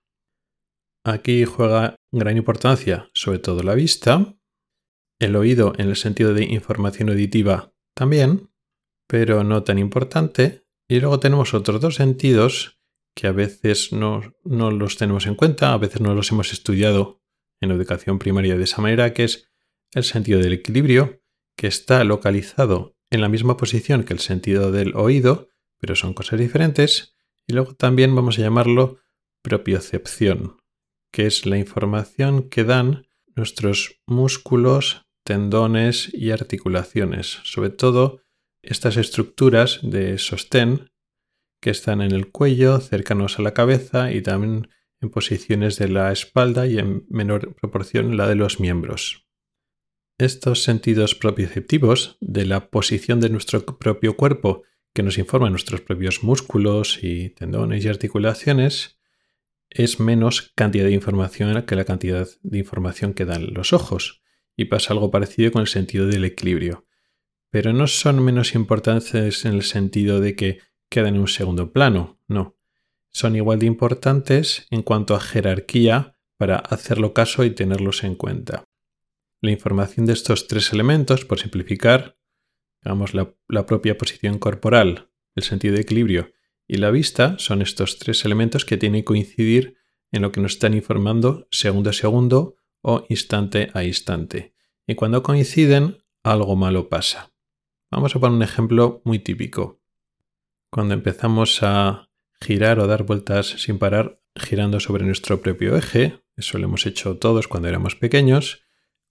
Aquí 1.04 1.44
juega 1.44 1.96
gran 2.12 2.36
importancia 2.36 3.10
sobre 3.12 3.38
todo 3.38 3.62
la 3.62 3.74
vista, 3.74 4.38
el 5.18 5.36
oído 5.36 5.72
en 5.76 5.88
el 5.88 5.96
sentido 5.96 6.32
de 6.32 6.44
información 6.44 7.08
auditiva 7.08 7.74
también, 7.94 8.50
pero 9.08 9.42
no 9.42 9.64
tan 9.64 9.78
importante, 9.78 10.66
y 10.88 11.00
luego 11.00 11.18
tenemos 11.18 11.54
otros 11.54 11.80
dos 11.80 11.96
sentidos 11.96 12.77
que 13.18 13.26
a 13.26 13.32
veces 13.32 13.92
no, 13.92 14.22
no 14.44 14.70
los 14.70 14.96
tenemos 14.96 15.26
en 15.26 15.34
cuenta, 15.34 15.72
a 15.72 15.76
veces 15.76 16.00
no 16.00 16.14
los 16.14 16.30
hemos 16.30 16.52
estudiado 16.52 17.20
en 17.60 17.72
educación 17.72 18.20
primaria 18.20 18.56
de 18.56 18.62
esa 18.62 18.80
manera, 18.80 19.12
que 19.12 19.25
es 19.25 19.50
el 19.92 20.04
sentido 20.04 20.38
del 20.38 20.52
equilibrio, 20.52 21.20
que 21.56 21.66
está 21.66 22.04
localizado 22.04 22.94
en 23.10 23.20
la 23.20 23.28
misma 23.28 23.56
posición 23.56 24.04
que 24.04 24.12
el 24.12 24.20
sentido 24.20 24.70
del 24.70 24.94
oído, 24.94 25.48
pero 25.80 25.96
son 25.96 26.14
cosas 26.14 26.38
diferentes, 26.38 27.16
y 27.44 27.54
luego 27.54 27.75
también 27.75 28.14
vamos 28.14 28.38
a 28.38 28.42
llamarlo 28.42 29.00
propiocepción, 29.42 30.58
que 31.10 31.26
es 31.26 31.44
la 31.44 31.58
información 31.58 32.48
que 32.48 32.62
dan 32.62 33.08
nuestros 33.34 34.00
músculos, 34.06 35.06
tendones 35.25 36.08
y 36.14 36.30
articulaciones, 36.30 37.40
sobre 37.42 37.70
todo 37.70 38.20
estas 38.62 38.96
estructuras 38.96 39.80
de 39.82 40.18
sostén 40.18 40.92
que 41.60 41.70
están 41.70 42.00
en 42.00 42.12
el 42.12 42.30
cuello, 42.30 42.80
cercanos 42.80 43.38
a 43.38 43.42
la 43.42 43.54
cabeza 43.54 44.12
y 44.12 44.22
también 44.22 44.68
en 45.00 45.10
posiciones 45.10 45.76
de 45.76 45.88
la 45.88 46.12
espalda 46.12 46.66
y 46.66 46.78
en 46.78 47.06
menor 47.08 47.54
proporción 47.54 48.16
la 48.16 48.28
de 48.28 48.34
los 48.34 48.60
miembros. 48.60 49.26
Estos 50.18 50.64
sentidos 50.64 51.14
propioceptivos 51.14 52.18
de 52.20 52.44
la 52.44 52.70
posición 52.70 53.20
de 53.20 53.30
nuestro 53.30 53.64
propio 53.64 54.16
cuerpo 54.16 54.64
que 54.92 55.04
nos 55.04 55.18
informan 55.18 55.52
nuestros 55.52 55.80
propios 55.80 56.24
músculos 56.24 56.98
y 57.02 57.30
tendones 57.30 57.84
y 57.84 57.88
articulaciones 57.88 58.98
es 59.70 60.00
menos 60.00 60.52
cantidad 60.56 60.86
de 60.86 60.92
información 60.92 61.62
que 61.62 61.76
la 61.76 61.84
cantidad 61.84 62.26
de 62.42 62.58
información 62.58 63.14
que 63.14 63.24
dan 63.24 63.52
los 63.54 63.72
ojos 63.72 64.22
y 64.56 64.64
pasa 64.64 64.92
algo 64.92 65.10
parecido 65.10 65.52
con 65.52 65.60
el 65.60 65.68
sentido 65.68 66.06
del 66.06 66.24
equilibrio. 66.24 66.86
Pero 67.50 67.72
no 67.72 67.86
son 67.86 68.24
menos 68.24 68.54
importantes 68.54 69.44
en 69.44 69.54
el 69.54 69.62
sentido 69.62 70.20
de 70.20 70.34
que 70.34 70.58
quedan 70.88 71.14
en 71.14 71.21
un 71.21 71.28
segundo 71.28 71.73
plano, 71.73 72.21
no. 72.28 72.57
Son 73.11 73.37
igual 73.37 73.59
de 73.59 73.66
importantes 73.66 74.66
en 74.71 74.83
cuanto 74.83 75.14
a 75.14 75.21
jerarquía 75.21 76.16
para 76.37 76.57
hacerlo 76.57 77.14
caso 77.14 77.45
y 77.45 77.50
tenerlos 77.50 78.04
en 78.04 78.14
cuenta. 78.14 78.64
La 79.40 79.50
información 79.50 80.07
de 80.07 80.12
estos 80.12 80.47
tres 80.47 80.73
elementos, 80.73 81.25
por 81.25 81.38
simplificar, 81.38 82.18
digamos 82.83 83.14
la, 83.14 83.35
la 83.49 83.66
propia 83.66 83.97
posición 83.97 84.38
corporal, 84.38 85.11
el 85.35 85.42
sentido 85.42 85.75
de 85.75 85.83
equilibrio 85.83 86.33
y 86.66 86.76
la 86.76 86.90
vista, 86.90 87.37
son 87.38 87.62
estos 87.62 87.99
tres 87.99 88.25
elementos 88.25 88.64
que 88.64 88.76
tienen 88.76 89.02
que 89.02 89.07
coincidir 89.07 89.78
en 90.12 90.23
lo 90.23 90.33
que 90.33 90.40
nos 90.40 90.52
están 90.52 90.75
informando 90.75 91.49
segundo 91.50 91.90
a 91.90 91.92
segundo 91.92 92.57
o 92.83 93.04
instante 93.09 93.71
a 93.75 93.85
instante. 93.85 94.54
Y 94.87 94.95
cuando 94.95 95.23
coinciden, 95.23 95.99
algo 96.23 96.57
malo 96.57 96.88
pasa. 96.88 97.33
Vamos 97.90 98.14
a 98.14 98.21
poner 98.21 98.37
un 98.37 98.42
ejemplo 98.42 99.02
muy 99.04 99.18
típico. 99.18 99.80
Cuando 100.70 100.94
empezamos 100.94 101.62
a 101.62 102.10
girar 102.40 102.78
o 102.78 102.87
dar 102.87 103.04
vueltas 103.04 103.46
sin 103.46 103.78
parar 103.78 104.20
girando 104.37 104.80
sobre 104.80 105.04
nuestro 105.04 105.40
propio 105.40 105.76
eje, 105.76 106.22
eso 106.37 106.58
lo 106.58 106.64
hemos 106.64 106.87
hecho 106.87 107.16
todos 107.16 107.48
cuando 107.48 107.68
éramos 107.68 107.96
pequeños, 107.96 108.64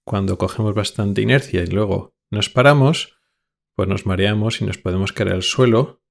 cuando 0.06 0.38
cogemos 0.38 0.74
bastante 0.74 1.22
inercia 1.22 1.64
y 1.64 1.68
luego 1.68 2.16
nos 2.30 2.50
paramos, 2.50 3.18
pues 3.76 3.90
nos 3.90 4.06
mareamos 4.06 4.62
y 4.62 4.66
nos 4.66 4.78
podemos 4.78 5.12
caer 5.12 5.34
al 5.34 5.44
suelo. 5.44 6.02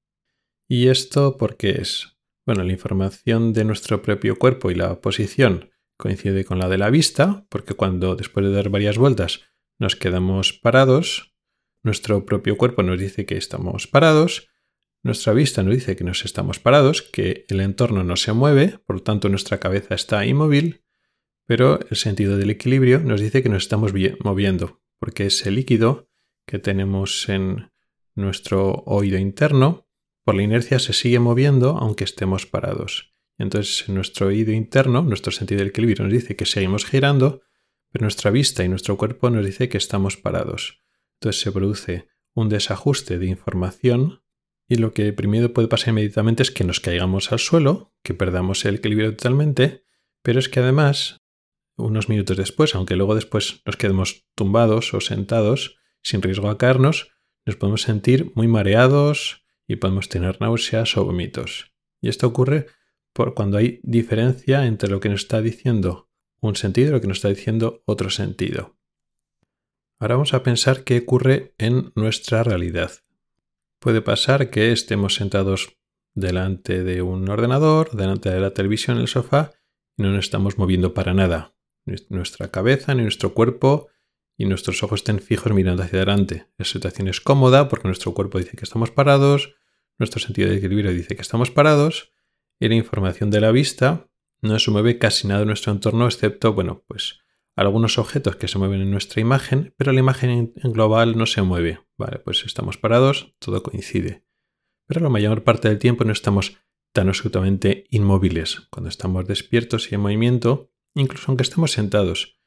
¿Y 0.68 0.88
esto 0.88 1.38
por 1.38 1.56
qué 1.56 1.70
es? 1.70 2.18
Bueno, 2.44 2.62
la 2.64 2.72
información 2.72 3.52
de 3.52 3.64
nuestro 3.64 4.02
propio 4.02 4.36
cuerpo 4.36 4.70
y 4.70 4.74
la 4.74 5.00
posición 5.00 5.70
coincide 5.96 6.44
con 6.44 6.58
la 6.58 6.68
de 6.68 6.78
la 6.78 6.90
vista, 6.90 7.46
porque 7.48 7.74
cuando 7.74 8.16
después 8.16 8.44
de 8.44 8.52
dar 8.52 8.68
varias 8.68 8.98
vueltas 8.98 9.42
nos 9.78 9.96
quedamos 9.96 10.52
parados, 10.52 11.34
nuestro 11.82 12.26
propio 12.26 12.56
cuerpo 12.56 12.82
nos 12.82 13.00
dice 13.00 13.26
que 13.26 13.36
estamos 13.36 13.86
parados, 13.86 14.48
nuestra 15.06 15.32
vista 15.32 15.62
nos 15.62 15.74
dice 15.74 15.96
que 15.96 16.04
nos 16.04 16.24
estamos 16.24 16.58
parados, 16.58 17.02
que 17.02 17.46
el 17.48 17.60
entorno 17.60 18.04
no 18.04 18.16
se 18.16 18.32
mueve, 18.32 18.78
por 18.86 18.96
lo 18.96 19.02
tanto 19.02 19.28
nuestra 19.28 19.58
cabeza 19.58 19.94
está 19.94 20.26
inmóvil, 20.26 20.82
pero 21.46 21.80
el 21.88 21.96
sentido 21.96 22.36
del 22.36 22.50
equilibrio 22.50 23.00
nos 23.00 23.20
dice 23.20 23.42
que 23.42 23.48
nos 23.48 23.62
estamos 23.62 23.92
moviendo, 24.20 24.82
porque 24.98 25.26
ese 25.26 25.50
líquido 25.50 26.10
que 26.44 26.58
tenemos 26.58 27.28
en 27.28 27.70
nuestro 28.14 28.82
oído 28.86 29.18
interno, 29.18 29.88
por 30.24 30.34
la 30.34 30.42
inercia 30.42 30.78
se 30.78 30.92
sigue 30.92 31.20
moviendo 31.20 31.78
aunque 31.78 32.04
estemos 32.04 32.46
parados. 32.46 33.14
Entonces, 33.38 33.88
nuestro 33.88 34.28
oído 34.28 34.52
interno, 34.52 35.02
nuestro 35.02 35.30
sentido 35.30 35.60
del 35.60 35.68
equilibrio 35.68 36.04
nos 36.04 36.12
dice 36.12 36.36
que 36.36 36.46
seguimos 36.46 36.84
girando, 36.84 37.42
pero 37.92 38.04
nuestra 38.04 38.30
vista 38.30 38.64
y 38.64 38.68
nuestro 38.68 38.96
cuerpo 38.96 39.30
nos 39.30 39.44
dice 39.44 39.68
que 39.68 39.78
estamos 39.78 40.16
parados. 40.16 40.82
Entonces 41.20 41.42
se 41.42 41.52
produce 41.52 42.08
un 42.34 42.48
desajuste 42.48 43.18
de 43.18 43.26
información 43.26 44.22
y 44.68 44.76
lo 44.76 44.92
que 44.92 45.12
primero 45.12 45.52
puede 45.52 45.68
pasar 45.68 45.90
inmediatamente 45.90 46.42
es 46.42 46.50
que 46.50 46.64
nos 46.64 46.80
caigamos 46.80 47.32
al 47.32 47.38
suelo, 47.38 47.92
que 48.02 48.14
perdamos 48.14 48.64
el 48.64 48.76
equilibrio 48.76 49.14
totalmente, 49.14 49.84
pero 50.22 50.38
es 50.38 50.48
que 50.48 50.60
además 50.60 51.22
unos 51.76 52.08
minutos 52.08 52.36
después, 52.36 52.74
aunque 52.74 52.96
luego 52.96 53.14
después 53.14 53.62
nos 53.64 53.76
quedemos 53.76 54.26
tumbados 54.34 54.94
o 54.94 55.00
sentados 55.00 55.76
sin 56.02 56.22
riesgo 56.22 56.48
a 56.48 56.58
caernos, 56.58 57.12
nos 57.44 57.56
podemos 57.56 57.82
sentir 57.82 58.32
muy 58.34 58.48
mareados 58.48 59.44
y 59.68 59.76
podemos 59.76 60.08
tener 60.08 60.40
náuseas 60.40 60.96
o 60.96 61.04
vómitos. 61.04 61.72
Y 62.00 62.08
esto 62.08 62.26
ocurre 62.26 62.66
por 63.12 63.34
cuando 63.34 63.58
hay 63.58 63.80
diferencia 63.82 64.66
entre 64.66 64.90
lo 64.90 65.00
que 65.00 65.08
nos 65.08 65.22
está 65.22 65.40
diciendo 65.40 66.06
un 66.40 66.56
sentido 66.56 66.88
y 66.88 66.92
lo 66.92 67.00
que 67.00 67.08
nos 67.08 67.18
está 67.18 67.28
diciendo 67.28 67.82
otro 67.86 68.10
sentido. 68.10 68.76
Ahora 69.98 70.16
vamos 70.16 70.34
a 70.34 70.42
pensar 70.42 70.84
qué 70.84 70.98
ocurre 70.98 71.54
en 71.58 71.92
nuestra 71.94 72.42
realidad. 72.42 72.92
Puede 73.78 74.02
pasar 74.02 74.50
que 74.50 74.72
estemos 74.72 75.14
sentados 75.14 75.76
delante 76.14 76.82
de 76.82 77.02
un 77.02 77.28
ordenador, 77.28 77.90
delante 77.92 78.30
de 78.30 78.40
la 78.40 78.52
televisión 78.52 78.96
en 78.96 79.02
el 79.02 79.08
sofá 79.08 79.52
y 79.96 80.02
no 80.02 80.10
nos 80.10 80.24
estamos 80.24 80.58
moviendo 80.58 80.94
para 80.94 81.14
nada 81.14 81.54
nuestra 82.08 82.50
cabeza 82.50 82.94
ni 82.94 83.02
nuestro 83.02 83.32
cuerpo 83.32 83.88
y 84.36 84.46
nuestros 84.46 84.82
ojos 84.82 85.00
estén 85.00 85.20
fijos 85.20 85.52
mirando 85.52 85.82
hacia 85.82 85.98
adelante. 85.98 86.48
La 86.58 86.64
situación 86.64 87.08
es 87.08 87.20
cómoda 87.20 87.68
porque 87.68 87.88
nuestro 87.88 88.12
cuerpo 88.12 88.38
dice 88.38 88.56
que 88.56 88.64
estamos 88.64 88.90
parados, 88.90 89.54
nuestro 89.98 90.20
sentido 90.20 90.50
de 90.50 90.56
equilibrio 90.56 90.92
dice 90.92 91.16
que 91.16 91.22
estamos 91.22 91.50
parados 91.50 92.12
y 92.58 92.68
la 92.68 92.74
información 92.74 93.30
de 93.30 93.40
la 93.40 93.50
vista 93.50 94.08
no 94.42 94.58
se 94.58 94.70
mueve 94.70 94.98
casi 94.98 95.28
nada 95.28 95.42
en 95.42 95.48
nuestro 95.48 95.72
entorno 95.72 96.06
excepto, 96.06 96.52
bueno, 96.52 96.84
pues 96.86 97.20
algunos 97.56 97.98
objetos 97.98 98.36
que 98.36 98.48
se 98.48 98.58
mueven 98.58 98.82
en 98.82 98.90
nuestra 98.90 99.20
imagen, 99.20 99.74
pero 99.76 99.92
la 99.92 100.00
imagen 100.00 100.52
en 100.54 100.72
global 100.72 101.16
no 101.16 101.26
se 101.26 101.42
mueve. 101.42 101.80
Vale, 101.96 102.18
pues 102.18 102.44
estamos 102.44 102.76
parados, 102.76 103.34
todo 103.38 103.62
coincide. 103.62 104.24
Pero 104.86 105.00
la 105.00 105.08
mayor 105.08 105.42
parte 105.42 105.68
del 105.68 105.78
tiempo 105.78 106.04
no 106.04 106.12
estamos 106.12 106.58
tan 106.92 107.08
absolutamente 107.08 107.86
inmóviles. 107.90 108.68
Cuando 108.70 108.90
estamos 108.90 109.26
despiertos 109.26 109.90
y 109.90 109.94
en 109.94 110.02
movimiento, 110.02 110.70
incluso 110.94 111.24
aunque 111.28 111.42
estemos 111.42 111.72
sentados, 111.72 112.38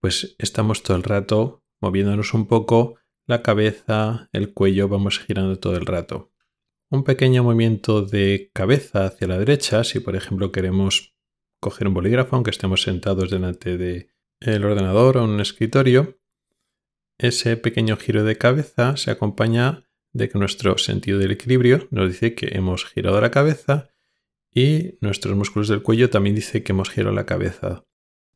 pues 0.00 0.34
estamos 0.38 0.82
todo 0.82 0.96
el 0.96 1.04
rato 1.04 1.64
moviéndonos 1.80 2.34
un 2.34 2.46
poco, 2.46 2.96
la 3.26 3.42
cabeza, 3.42 4.28
el 4.32 4.52
cuello, 4.52 4.88
vamos 4.88 5.20
girando 5.20 5.58
todo 5.58 5.76
el 5.76 5.86
rato. 5.86 6.32
Un 6.90 7.04
pequeño 7.04 7.44
movimiento 7.44 8.02
de 8.02 8.50
cabeza 8.52 9.06
hacia 9.06 9.28
la 9.28 9.38
derecha, 9.38 9.84
si 9.84 10.00
por 10.00 10.16
ejemplo 10.16 10.50
queremos 10.50 11.14
coger 11.60 11.88
un 11.88 11.94
bolígrafo, 11.94 12.34
aunque 12.34 12.50
estemos 12.50 12.82
sentados 12.82 13.30
delante 13.30 13.76
de 13.76 14.10
el 14.40 14.64
ordenador 14.64 15.18
o 15.18 15.24
un 15.24 15.40
escritorio, 15.40 16.18
ese 17.18 17.56
pequeño 17.56 17.96
giro 17.96 18.24
de 18.24 18.38
cabeza 18.38 18.96
se 18.96 19.10
acompaña 19.10 19.84
de 20.12 20.28
que 20.28 20.38
nuestro 20.38 20.78
sentido 20.78 21.18
del 21.18 21.32
equilibrio 21.32 21.88
nos 21.90 22.08
dice 22.08 22.34
que 22.34 22.56
hemos 22.56 22.84
girado 22.84 23.20
la 23.20 23.30
cabeza 23.30 23.90
y 24.52 24.98
nuestros 25.00 25.36
músculos 25.36 25.68
del 25.68 25.82
cuello 25.82 26.10
también 26.10 26.36
dice 26.36 26.62
que 26.62 26.72
hemos 26.72 26.90
girado 26.90 27.14
la 27.14 27.26
cabeza. 27.26 27.84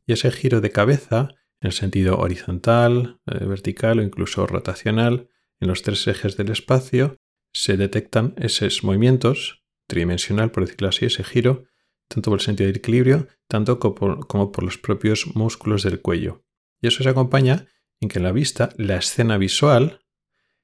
Y 0.05 0.13
ese 0.13 0.31
giro 0.31 0.61
de 0.61 0.71
cabeza, 0.71 1.29
en 1.61 1.67
el 1.67 1.71
sentido 1.71 2.17
horizontal, 2.17 3.19
eh, 3.25 3.45
vertical 3.45 3.99
o 3.99 4.03
incluso 4.03 4.45
rotacional, 4.45 5.29
en 5.59 5.69
los 5.69 5.81
tres 5.81 6.05
ejes 6.07 6.35
del 6.37 6.51
espacio, 6.51 7.17
se 7.53 7.77
detectan 7.77 8.33
esos 8.37 8.83
movimientos, 8.83 9.63
tridimensional 9.87 10.51
por 10.51 10.65
decirlo 10.65 10.89
así, 10.89 11.05
ese 11.05 11.23
giro, 11.23 11.65
tanto 12.13 12.29
por 12.29 12.39
el 12.39 12.45
sentido 12.45 12.67
del 12.67 12.77
equilibrio, 12.77 13.27
tanto 13.47 13.79
como 13.79 14.51
por 14.51 14.63
los 14.63 14.77
propios 14.77 15.35
músculos 15.35 15.81
del 15.81 15.99
cuello. 15.99 16.45
Y 16.79 16.87
eso 16.87 17.01
se 17.01 17.09
acompaña 17.09 17.67
en 17.99 18.09
que 18.09 18.19
en 18.19 18.23
la 18.23 18.31
vista 18.31 18.69
la 18.77 18.97
escena 18.97 19.37
visual 19.37 20.01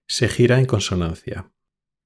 se 0.08 0.28
gira 0.28 0.60
en 0.60 0.66
consonancia. 0.66 1.52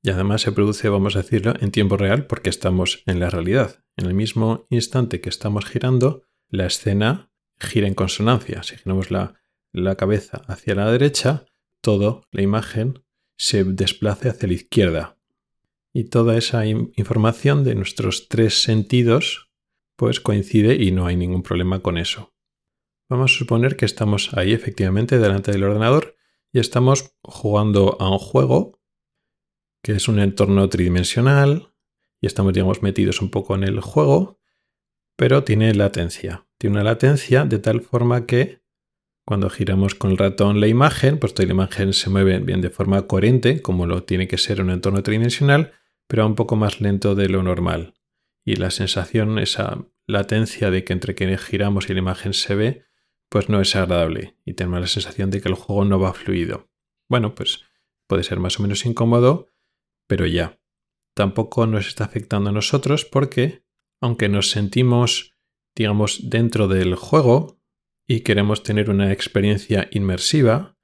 Y 0.01 0.11
además 0.11 0.41
se 0.41 0.53
produce, 0.53 0.87
vamos 0.87 1.15
a 1.15 1.23
decirlo, 1.23 1.53
en 1.59 1.71
tiempo 1.71 1.97
real 1.97 2.25
porque 2.25 2.49
estamos 2.49 3.03
en 3.05 3.19
la 3.19 3.29
realidad. 3.29 3.83
En 3.97 4.05
el 4.05 4.13
mismo 4.13 4.65
instante 4.69 5.19
que 5.19 5.29
estamos 5.29 5.65
girando, 5.65 6.23
la 6.47 6.65
escena 6.65 7.31
gira 7.59 7.87
en 7.87 7.95
consonancia. 7.95 8.63
Si 8.63 8.77
giramos 8.77 9.11
la, 9.11 9.35
la 9.73 9.95
cabeza 9.95 10.41
hacia 10.47 10.75
la 10.75 10.89
derecha, 10.89 11.45
todo, 11.81 12.27
la 12.31 12.41
imagen, 12.41 13.03
se 13.37 13.65
desplace 13.65 14.29
hacia 14.29 14.47
la 14.47 14.53
izquierda 14.53 15.17
y 15.93 16.05
toda 16.05 16.37
esa 16.37 16.65
información 16.65 17.63
de 17.63 17.75
nuestros 17.75 18.27
tres 18.27 18.63
sentidos 18.63 19.51
pues 19.95 20.19
coincide 20.19 20.75
y 20.75 20.91
no 20.91 21.05
hay 21.05 21.15
ningún 21.15 21.43
problema 21.43 21.81
con 21.81 21.97
eso. 21.97 22.33
Vamos 23.09 23.33
a 23.33 23.37
suponer 23.37 23.77
que 23.77 23.85
estamos 23.85 24.33
ahí 24.33 24.53
efectivamente 24.53 25.19
delante 25.19 25.51
del 25.51 25.63
ordenador 25.63 26.15
y 26.51 26.59
estamos 26.59 27.15
jugando 27.21 27.95
a 27.99 28.09
un 28.09 28.17
juego 28.17 28.81
que 29.83 29.91
es 29.91 30.07
un 30.07 30.19
entorno 30.19 30.67
tridimensional 30.69 31.73
y 32.21 32.25
estamos 32.25 32.53
digamos 32.53 32.81
metidos 32.81 33.21
un 33.21 33.29
poco 33.29 33.53
en 33.53 33.63
el 33.63 33.81
juego, 33.81 34.39
pero 35.15 35.43
tiene 35.43 35.73
latencia. 35.75 36.47
Tiene 36.57 36.77
una 36.77 36.85
latencia 36.85 37.45
de 37.45 37.59
tal 37.59 37.81
forma 37.81 38.25
que 38.25 38.63
cuando 39.25 39.49
giramos 39.49 39.93
con 39.93 40.11
el 40.11 40.17
ratón 40.17 40.59
la 40.59 40.67
imagen, 40.67 41.19
pues 41.19 41.33
toda 41.33 41.45
la 41.47 41.53
imagen 41.53 41.93
se 41.93 42.09
mueve 42.09 42.39
bien 42.39 42.61
de 42.61 42.69
forma 42.69 43.07
coherente, 43.07 43.61
como 43.61 43.85
lo 43.85 44.03
tiene 44.03 44.27
que 44.27 44.37
ser 44.37 44.61
un 44.61 44.69
entorno 44.69 45.03
tridimensional, 45.03 45.73
pero 46.07 46.25
un 46.25 46.35
poco 46.35 46.55
más 46.55 46.81
lento 46.81 47.15
de 47.15 47.29
lo 47.29 47.43
normal. 47.43 47.93
Y 48.45 48.55
la 48.55 48.71
sensación, 48.71 49.39
esa 49.39 49.85
latencia 50.05 50.69
de 50.69 50.83
que 50.83 50.93
entre 50.93 51.15
que 51.15 51.37
giramos 51.37 51.89
y 51.89 51.93
la 51.93 51.99
imagen 51.99 52.33
se 52.33 52.55
ve, 52.55 52.85
pues 53.29 53.49
no 53.49 53.61
es 53.61 53.75
agradable 53.75 54.37
y 54.45 54.53
tenemos 54.53 54.79
la 54.79 54.87
sensación 54.87 55.31
de 55.31 55.41
que 55.41 55.49
el 55.49 55.55
juego 55.55 55.85
no 55.85 55.99
va 55.99 56.13
fluido. 56.13 56.69
Bueno, 57.09 57.33
pues 57.35 57.61
puede 58.07 58.23
ser 58.23 58.39
más 58.39 58.59
o 58.59 58.63
menos 58.63 58.85
incómodo, 58.85 59.49
pero 60.07 60.25
ya. 60.25 60.59
Tampoco 61.15 61.65
nos 61.67 61.87
está 61.87 62.05
afectando 62.05 62.49
a 62.49 62.53
nosotros 62.53 63.05
porque, 63.05 63.63
aunque 64.01 64.29
nos 64.29 64.49
sentimos, 64.49 65.35
digamos, 65.75 66.29
dentro 66.29 66.67
del 66.67 66.95
juego 66.95 67.59
y 68.05 68.21
queremos 68.21 68.63
tener 68.63 68.89
una 68.89 69.11
experiencia 69.11 69.87
inmersiva, 69.91 70.77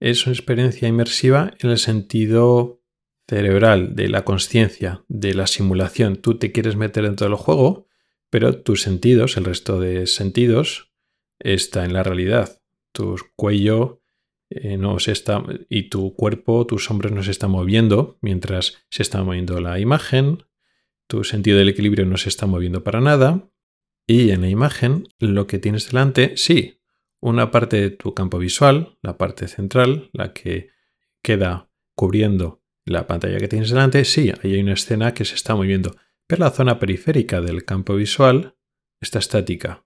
es 0.00 0.26
una 0.26 0.34
experiencia 0.34 0.88
inmersiva 0.88 1.54
en 1.58 1.70
el 1.70 1.78
sentido 1.78 2.82
cerebral, 3.28 3.96
de 3.96 4.08
la 4.08 4.24
conciencia, 4.24 5.04
de 5.08 5.34
la 5.34 5.46
simulación. 5.46 6.16
Tú 6.16 6.38
te 6.38 6.52
quieres 6.52 6.76
meter 6.76 7.04
dentro 7.04 7.26
del 7.26 7.36
juego, 7.36 7.86
pero 8.30 8.60
tus 8.60 8.82
sentidos, 8.82 9.36
el 9.36 9.44
resto 9.44 9.80
de 9.80 10.06
sentidos, 10.06 10.92
está 11.38 11.84
en 11.84 11.92
la 11.92 12.02
realidad. 12.02 12.60
Tu 12.92 13.16
cuello 13.34 14.02
eh, 14.48 14.76
no 14.76 14.98
se 15.00 15.12
está 15.12 15.42
y 15.68 15.84
tu 15.84 16.14
cuerpo, 16.14 16.66
tus 16.66 16.90
hombros 16.90 17.12
no 17.12 17.22
se 17.22 17.32
están 17.32 17.50
moviendo 17.50 18.18
mientras 18.20 18.84
se 18.90 19.02
está 19.02 19.22
moviendo 19.22 19.60
la 19.60 19.80
imagen. 19.80 20.44
Tu 21.08 21.24
sentido 21.24 21.58
del 21.58 21.68
equilibrio 21.68 22.06
no 22.06 22.16
se 22.16 22.28
está 22.28 22.46
moviendo 22.46 22.84
para 22.84 23.00
nada. 23.00 23.50
Y 24.06 24.30
en 24.30 24.42
la 24.42 24.48
imagen, 24.48 25.08
lo 25.18 25.48
que 25.48 25.58
tienes 25.58 25.88
delante, 25.88 26.36
sí, 26.36 26.80
una 27.20 27.50
parte 27.50 27.80
de 27.80 27.90
tu 27.90 28.14
campo 28.14 28.38
visual, 28.38 28.98
la 29.02 29.18
parte 29.18 29.48
central, 29.48 30.10
la 30.12 30.32
que 30.32 30.70
queda 31.22 31.70
cubriendo 31.96 32.62
la 32.86 33.06
pantalla 33.06 33.38
que 33.38 33.48
tienes 33.48 33.70
delante, 33.70 34.04
sí, 34.04 34.32
ahí 34.42 34.54
hay 34.54 34.60
una 34.60 34.74
escena 34.74 35.12
que 35.12 35.24
se 35.24 35.34
está 35.34 35.54
moviendo, 35.56 35.96
pero 36.26 36.44
la 36.44 36.50
zona 36.50 36.78
periférica 36.78 37.40
del 37.40 37.64
campo 37.64 37.96
visual 37.96 38.56
está 39.00 39.18
estática. 39.18 39.84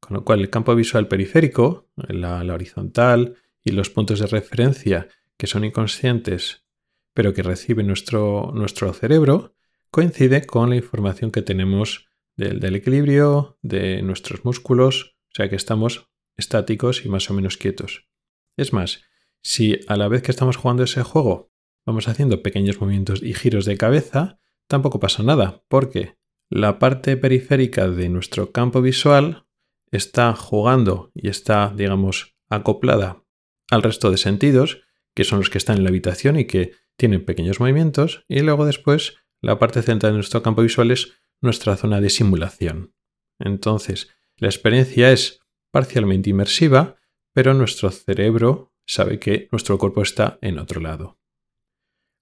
Con 0.00 0.16
lo 0.16 0.24
cual 0.24 0.40
el 0.40 0.50
campo 0.50 0.74
visual 0.74 1.08
periférico, 1.08 1.90
la, 1.96 2.38
horizontal 2.40 3.36
y 3.62 3.72
los 3.72 3.90
puntos 3.90 4.20
de 4.20 4.26
referencia 4.26 5.08
que 5.36 5.46
son 5.46 5.64
inconscientes, 5.64 6.64
pero 7.12 7.34
que 7.34 7.42
recibe 7.42 7.82
nuestro, 7.82 8.50
nuestro 8.54 8.92
cerebro, 8.94 9.54
coincide 9.90 10.46
con 10.46 10.70
la 10.70 10.76
información 10.76 11.30
que 11.30 11.42
tenemos 11.42 12.08
del, 12.36 12.60
del 12.60 12.76
equilibrio, 12.76 13.58
de 13.60 14.00
nuestros 14.02 14.44
músculos, 14.44 15.16
o 15.32 15.34
sea 15.34 15.50
que 15.50 15.56
estamos 15.56 16.08
estáticos 16.36 17.04
y 17.04 17.08
más 17.10 17.28
o 17.30 17.34
menos 17.34 17.58
quietos. 17.58 18.08
Es 18.56 18.72
más, 18.72 19.02
si 19.42 19.80
a 19.86 19.96
la 19.96 20.08
vez 20.08 20.22
que 20.22 20.30
estamos 20.30 20.56
jugando 20.56 20.84
ese 20.84 21.02
juego 21.02 21.52
vamos 21.88 22.06
haciendo 22.06 22.42
pequeños 22.42 22.82
movimientos 22.82 23.22
y 23.22 23.32
giros 23.32 23.64
de 23.64 23.78
cabeza, 23.78 24.38
tampoco 24.66 25.00
pasa 25.00 25.22
nada, 25.22 25.64
porque 25.68 26.18
la 26.50 26.78
parte 26.78 27.16
periférica 27.16 27.88
de 27.88 28.10
nuestro 28.10 28.52
campo 28.52 28.82
visual 28.82 29.46
está 29.90 30.34
jugando 30.36 31.10
y 31.14 31.30
está, 31.30 31.72
digamos, 31.74 32.36
acoplada 32.50 33.24
al 33.70 33.82
resto 33.82 34.10
de 34.10 34.18
sentidos, 34.18 34.82
que 35.14 35.24
son 35.24 35.38
los 35.38 35.48
que 35.48 35.56
están 35.56 35.78
en 35.78 35.84
la 35.84 35.88
habitación 35.88 36.38
y 36.38 36.44
que 36.44 36.72
tienen 36.98 37.24
pequeños 37.24 37.58
movimientos, 37.58 38.22
y 38.28 38.40
luego 38.40 38.66
después 38.66 39.16
la 39.40 39.58
parte 39.58 39.80
central 39.80 40.12
de 40.12 40.18
nuestro 40.18 40.42
campo 40.42 40.60
visual 40.60 40.90
es 40.90 41.14
nuestra 41.40 41.74
zona 41.78 42.02
de 42.02 42.10
simulación. 42.10 42.92
Entonces, 43.38 44.10
la 44.36 44.48
experiencia 44.48 45.10
es 45.10 45.40
parcialmente 45.70 46.28
inmersiva, 46.28 46.96
pero 47.32 47.54
nuestro 47.54 47.90
cerebro 47.90 48.74
sabe 48.86 49.18
que 49.18 49.48
nuestro 49.52 49.78
cuerpo 49.78 50.02
está 50.02 50.38
en 50.42 50.58
otro 50.58 50.82
lado. 50.82 51.18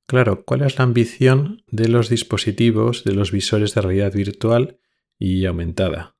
Claro, 0.07 0.45
¿cuál 0.45 0.63
es 0.63 0.79
la 0.79 0.85
ambición 0.85 1.65
de 1.67 1.89
los 1.89 2.09
dispositivos, 2.09 3.03
de 3.03 3.13
los 3.13 3.33
visores 3.33 3.75
de 3.75 3.81
realidad 3.81 4.13
virtual 4.13 4.79
y 5.19 5.47
aumentada? 5.47 6.17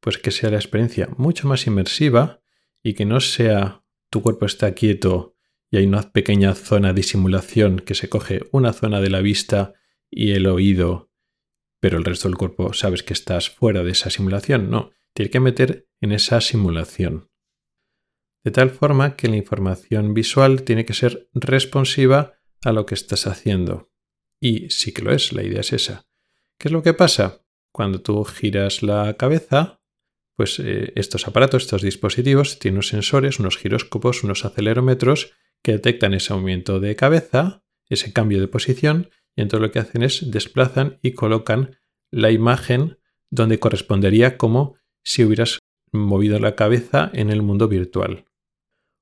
Pues 0.00 0.16
que 0.16 0.30
sea 0.30 0.50
la 0.50 0.56
experiencia 0.56 1.08
mucho 1.18 1.46
más 1.46 1.66
inmersiva 1.66 2.40
y 2.82 2.94
que 2.94 3.04
no 3.04 3.20
sea 3.20 3.84
tu 4.08 4.22
cuerpo 4.22 4.46
está 4.46 4.72
quieto 4.72 5.34
y 5.70 5.76
hay 5.76 5.86
una 5.86 6.12
pequeña 6.12 6.54
zona 6.54 6.94
de 6.94 7.02
simulación 7.02 7.80
que 7.80 7.94
se 7.94 8.08
coge 8.08 8.40
una 8.52 8.72
zona 8.72 9.00
de 9.00 9.10
la 9.10 9.20
vista 9.20 9.74
y 10.10 10.30
el 10.32 10.46
oído, 10.46 11.10
pero 11.80 11.98
el 11.98 12.04
resto 12.04 12.28
del 12.28 12.38
cuerpo 12.38 12.72
sabes 12.72 13.02
que 13.02 13.12
estás 13.12 13.50
fuera 13.50 13.82
de 13.82 13.90
esa 13.90 14.08
simulación. 14.08 14.70
No, 14.70 14.92
tienes 15.12 15.30
que 15.30 15.40
meter 15.40 15.88
en 16.00 16.12
esa 16.12 16.40
simulación. 16.40 17.28
De 18.44 18.52
tal 18.52 18.70
forma 18.70 19.16
que 19.16 19.28
la 19.28 19.36
información 19.36 20.14
visual 20.14 20.62
tiene 20.62 20.86
que 20.86 20.94
ser 20.94 21.28
responsiva 21.34 22.35
a 22.62 22.72
lo 22.72 22.86
que 22.86 22.94
estás 22.94 23.26
haciendo. 23.26 23.90
Y 24.40 24.70
sí 24.70 24.92
que 24.92 25.02
lo 25.02 25.12
es, 25.12 25.32
la 25.32 25.42
idea 25.42 25.60
es 25.60 25.72
esa. 25.72 26.06
¿Qué 26.58 26.68
es 26.68 26.72
lo 26.72 26.82
que 26.82 26.94
pasa? 26.94 27.44
Cuando 27.72 28.00
tú 28.00 28.24
giras 28.24 28.82
la 28.82 29.14
cabeza, 29.16 29.80
pues 30.36 30.58
eh, 30.58 30.92
estos 30.96 31.26
aparatos, 31.26 31.64
estos 31.64 31.82
dispositivos, 31.82 32.58
tienen 32.58 32.76
unos 32.76 32.88
sensores, 32.88 33.38
unos 33.38 33.56
giróscopos, 33.56 34.22
unos 34.24 34.44
acelerómetros 34.44 35.32
que 35.62 35.72
detectan 35.72 36.14
ese 36.14 36.34
movimiento 36.34 36.80
de 36.80 36.96
cabeza, 36.96 37.64
ese 37.88 38.12
cambio 38.12 38.40
de 38.40 38.48
posición, 38.48 39.10
y 39.34 39.42
entonces 39.42 39.66
lo 39.66 39.72
que 39.72 39.78
hacen 39.78 40.02
es 40.02 40.30
desplazan 40.30 40.98
y 41.02 41.12
colocan 41.12 41.76
la 42.10 42.30
imagen 42.30 42.98
donde 43.30 43.58
correspondería 43.58 44.38
como 44.38 44.76
si 45.02 45.24
hubieras 45.24 45.58
movido 45.92 46.38
la 46.38 46.54
cabeza 46.54 47.10
en 47.12 47.30
el 47.30 47.42
mundo 47.42 47.68
virtual. 47.68 48.26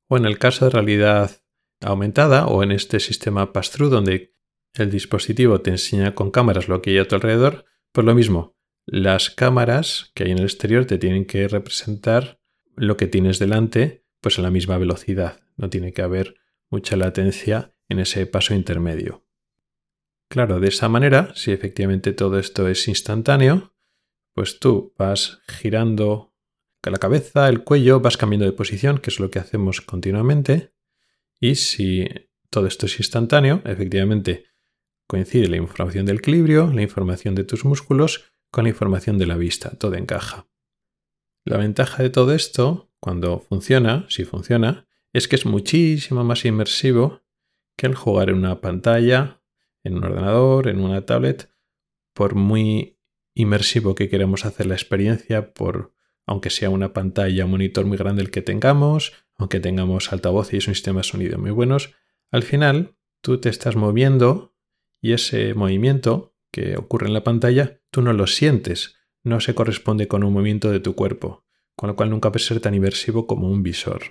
O 0.08 0.16
en 0.16 0.24
el 0.24 0.38
caso 0.38 0.64
de 0.64 0.70
realidad 0.70 1.43
aumentada 1.84 2.46
o 2.46 2.62
en 2.62 2.72
este 2.72 3.00
sistema 3.00 3.52
pass-through 3.52 3.90
donde 3.90 4.34
el 4.74 4.90
dispositivo 4.90 5.60
te 5.60 5.70
enseña 5.70 6.14
con 6.14 6.30
cámaras 6.30 6.68
lo 6.68 6.82
que 6.82 6.90
hay 6.90 6.98
a 6.98 7.06
tu 7.06 7.14
alrededor, 7.14 7.64
pues 7.92 8.04
lo 8.04 8.14
mismo, 8.14 8.56
las 8.86 9.30
cámaras 9.30 10.10
que 10.14 10.24
hay 10.24 10.32
en 10.32 10.38
el 10.38 10.44
exterior 10.44 10.84
te 10.84 10.98
tienen 10.98 11.26
que 11.26 11.46
representar 11.48 12.40
lo 12.76 12.96
que 12.96 13.06
tienes 13.06 13.38
delante, 13.38 14.04
pues 14.20 14.38
a 14.38 14.42
la 14.42 14.50
misma 14.50 14.78
velocidad. 14.78 15.40
No 15.56 15.70
tiene 15.70 15.92
que 15.92 16.02
haber 16.02 16.34
mucha 16.70 16.96
latencia 16.96 17.74
en 17.88 18.00
ese 18.00 18.26
paso 18.26 18.54
intermedio. 18.54 19.24
Claro, 20.28 20.58
de 20.58 20.68
esa 20.68 20.88
manera, 20.88 21.32
si 21.36 21.52
efectivamente 21.52 22.12
todo 22.12 22.38
esto 22.38 22.66
es 22.68 22.88
instantáneo, 22.88 23.74
pues 24.34 24.58
tú 24.58 24.92
vas 24.98 25.40
girando 25.46 26.34
la 26.90 26.98
cabeza, 26.98 27.48
el 27.48 27.64
cuello, 27.64 28.00
vas 28.00 28.16
cambiando 28.16 28.44
de 28.44 28.52
posición, 28.52 28.98
que 28.98 29.10
es 29.10 29.20
lo 29.20 29.30
que 29.30 29.38
hacemos 29.38 29.80
continuamente. 29.80 30.73
Y 31.44 31.56
si 31.56 32.08
todo 32.48 32.66
esto 32.66 32.86
es 32.86 32.98
instantáneo, 32.98 33.60
efectivamente 33.66 34.46
coincide 35.06 35.46
la 35.48 35.58
información 35.58 36.06
del 36.06 36.16
equilibrio, 36.16 36.72
la 36.72 36.80
información 36.80 37.34
de 37.34 37.44
tus 37.44 37.66
músculos 37.66 38.32
con 38.50 38.64
la 38.64 38.70
información 38.70 39.18
de 39.18 39.26
la 39.26 39.36
vista, 39.36 39.76
todo 39.76 39.94
encaja. 39.96 40.48
La 41.44 41.58
ventaja 41.58 42.02
de 42.02 42.08
todo 42.08 42.32
esto, 42.32 42.90
cuando 42.98 43.40
funciona, 43.40 44.06
si 44.08 44.24
funciona, 44.24 44.86
es 45.12 45.28
que 45.28 45.36
es 45.36 45.44
muchísimo 45.44 46.24
más 46.24 46.46
inmersivo 46.46 47.20
que 47.76 47.88
el 47.88 47.94
jugar 47.94 48.30
en 48.30 48.36
una 48.36 48.62
pantalla, 48.62 49.42
en 49.82 49.98
un 49.98 50.04
ordenador, 50.04 50.68
en 50.68 50.80
una 50.80 51.04
tablet, 51.04 51.50
por 52.14 52.36
muy 52.36 52.98
inmersivo 53.34 53.94
que 53.94 54.08
queramos 54.08 54.46
hacer 54.46 54.64
la 54.64 54.76
experiencia, 54.76 55.52
por 55.52 55.92
aunque 56.24 56.48
sea 56.48 56.70
una 56.70 56.94
pantalla, 56.94 57.44
monitor 57.44 57.84
muy 57.84 57.98
grande 57.98 58.22
el 58.22 58.30
que 58.30 58.40
tengamos, 58.40 59.12
aunque 59.36 59.60
tengamos 59.60 60.12
altavoces 60.12 60.66
y 60.66 60.70
un 60.70 60.74
sistema 60.74 61.00
de 61.00 61.04
sonido 61.04 61.38
muy 61.38 61.50
buenos, 61.50 61.94
al 62.30 62.42
final 62.42 62.96
tú 63.20 63.40
te 63.40 63.48
estás 63.48 63.76
moviendo 63.76 64.54
y 65.00 65.12
ese 65.12 65.54
movimiento 65.54 66.34
que 66.50 66.76
ocurre 66.76 67.06
en 67.08 67.14
la 67.14 67.24
pantalla 67.24 67.80
tú 67.90 68.02
no 68.02 68.12
lo 68.12 68.26
sientes, 68.26 68.96
no 69.22 69.40
se 69.40 69.54
corresponde 69.54 70.08
con 70.08 70.24
un 70.24 70.32
movimiento 70.32 70.70
de 70.70 70.80
tu 70.80 70.94
cuerpo, 70.94 71.44
con 71.76 71.88
lo 71.88 71.96
cual 71.96 72.10
nunca 72.10 72.30
puede 72.30 72.44
ser 72.44 72.60
tan 72.60 72.74
inmersivo 72.74 73.26
como 73.26 73.50
un 73.50 73.62
visor. 73.62 74.02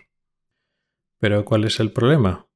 Pero 1.20 1.46
¿cuál 1.46 1.64
es 1.64 1.80
el 1.80 1.92
problema? 1.92 2.50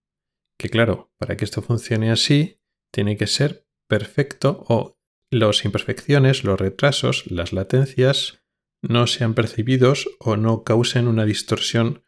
Que 0.58 0.70
claro, 0.70 1.12
para 1.18 1.38
que 1.38 1.46
esto 1.46 1.62
funcione 1.62 2.12
así, 2.12 2.60
tiene 2.92 3.16
que 3.16 3.28
ser 3.28 3.68
perfecto 3.88 4.66
o 4.68 4.98
las 5.30 5.66
imperfecciones, 5.66 6.44
los 6.44 6.60
retrasos, 6.60 7.30
las 7.30 7.54
latencias 7.54 8.44
no 8.82 9.08
sean 9.08 9.34
percibidos 9.34 10.08
o 10.20 10.38
no 10.38 10.64
causen 10.64 11.08
una 11.08 11.26
distorsión 11.26 12.04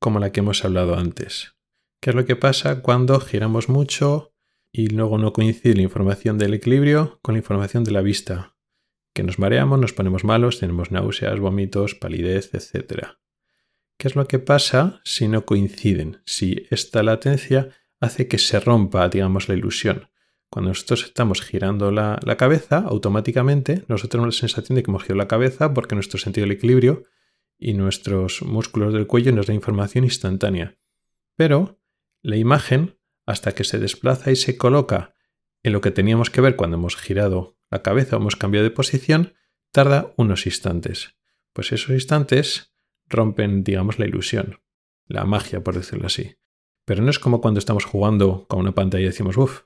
como 0.00 0.18
la 0.18 0.32
que 0.32 0.40
hemos 0.40 0.64
hablado 0.64 0.96
antes. 0.96 1.54
¿Qué 2.00 2.10
es 2.10 2.16
lo 2.16 2.24
que 2.24 2.34
pasa 2.34 2.82
cuando 2.82 3.20
giramos 3.20 3.68
mucho 3.68 4.32
y 4.72 4.88
luego 4.88 5.18
no 5.18 5.32
coincide 5.32 5.74
la 5.74 5.82
información 5.82 6.38
del 6.38 6.54
equilibrio 6.54 7.20
con 7.22 7.34
la 7.34 7.40
información 7.40 7.84
de 7.84 7.92
la 7.92 8.00
vista? 8.00 8.56
Que 9.14 9.22
nos 9.22 9.38
mareamos, 9.38 9.78
nos 9.78 9.92
ponemos 9.92 10.24
malos, 10.24 10.58
tenemos 10.58 10.90
náuseas, 10.90 11.38
vómitos, 11.38 11.94
palidez, 11.94 12.54
etc. 12.54 13.08
¿Qué 13.98 14.08
es 14.08 14.16
lo 14.16 14.26
que 14.26 14.38
pasa 14.38 15.00
si 15.04 15.28
no 15.28 15.44
coinciden? 15.44 16.22
Si 16.24 16.66
esta 16.70 17.02
latencia 17.02 17.68
hace 18.00 18.28
que 18.28 18.38
se 18.38 18.58
rompa, 18.58 19.08
digamos, 19.08 19.48
la 19.48 19.54
ilusión. 19.54 20.08
Cuando 20.48 20.70
nosotros 20.70 21.04
estamos 21.04 21.42
girando 21.42 21.92
la, 21.92 22.18
cabeza, 22.38 22.78
automáticamente 22.78 23.84
nosotros 23.88 24.10
tenemos 24.10 24.34
la 24.34 24.40
sensación 24.40 24.76
de 24.76 24.82
que 24.82 24.90
hemos 24.90 25.02
girado 25.02 25.18
la 25.18 25.28
cabeza 25.28 25.72
porque 25.74 25.94
nuestro 25.94 26.18
sentido 26.18 26.46
del 26.46 26.56
equilibrio 26.56 27.04
y 27.60 27.74
nuestros 27.74 28.42
músculos 28.42 28.94
del 28.94 29.06
cuello 29.06 29.32
nos 29.32 29.46
da 29.46 29.54
información 29.54 30.04
instantánea. 30.04 30.78
Pero 31.36 31.78
la 32.22 32.36
imagen, 32.36 32.98
hasta 33.26 33.52
que 33.52 33.64
se 33.64 33.78
desplaza 33.78 34.32
y 34.32 34.36
se 34.36 34.56
coloca 34.56 35.14
en 35.62 35.74
lo 35.74 35.82
que 35.82 35.90
teníamos 35.90 36.30
que 36.30 36.40
ver 36.40 36.56
cuando 36.56 36.78
hemos 36.78 36.96
girado 36.96 37.58
la 37.70 37.82
cabeza 37.82 38.16
o 38.16 38.20
hemos 38.20 38.36
cambiado 38.36 38.64
de 38.64 38.70
posición, 38.70 39.34
tarda 39.72 40.12
unos 40.16 40.46
instantes. 40.46 41.16
Pues 41.52 41.70
esos 41.72 41.90
instantes 41.90 42.74
rompen, 43.06 43.62
digamos, 43.62 43.98
la 43.98 44.06
ilusión, 44.06 44.60
la 45.06 45.24
magia, 45.24 45.62
por 45.62 45.74
decirlo 45.74 46.06
así. 46.06 46.36
Pero 46.86 47.02
no 47.02 47.10
es 47.10 47.18
como 47.18 47.40
cuando 47.40 47.58
estamos 47.58 47.84
jugando 47.84 48.46
con 48.48 48.60
una 48.60 48.72
pantalla 48.72 49.04
y 49.04 49.08
decimos, 49.08 49.36
uff, 49.36 49.62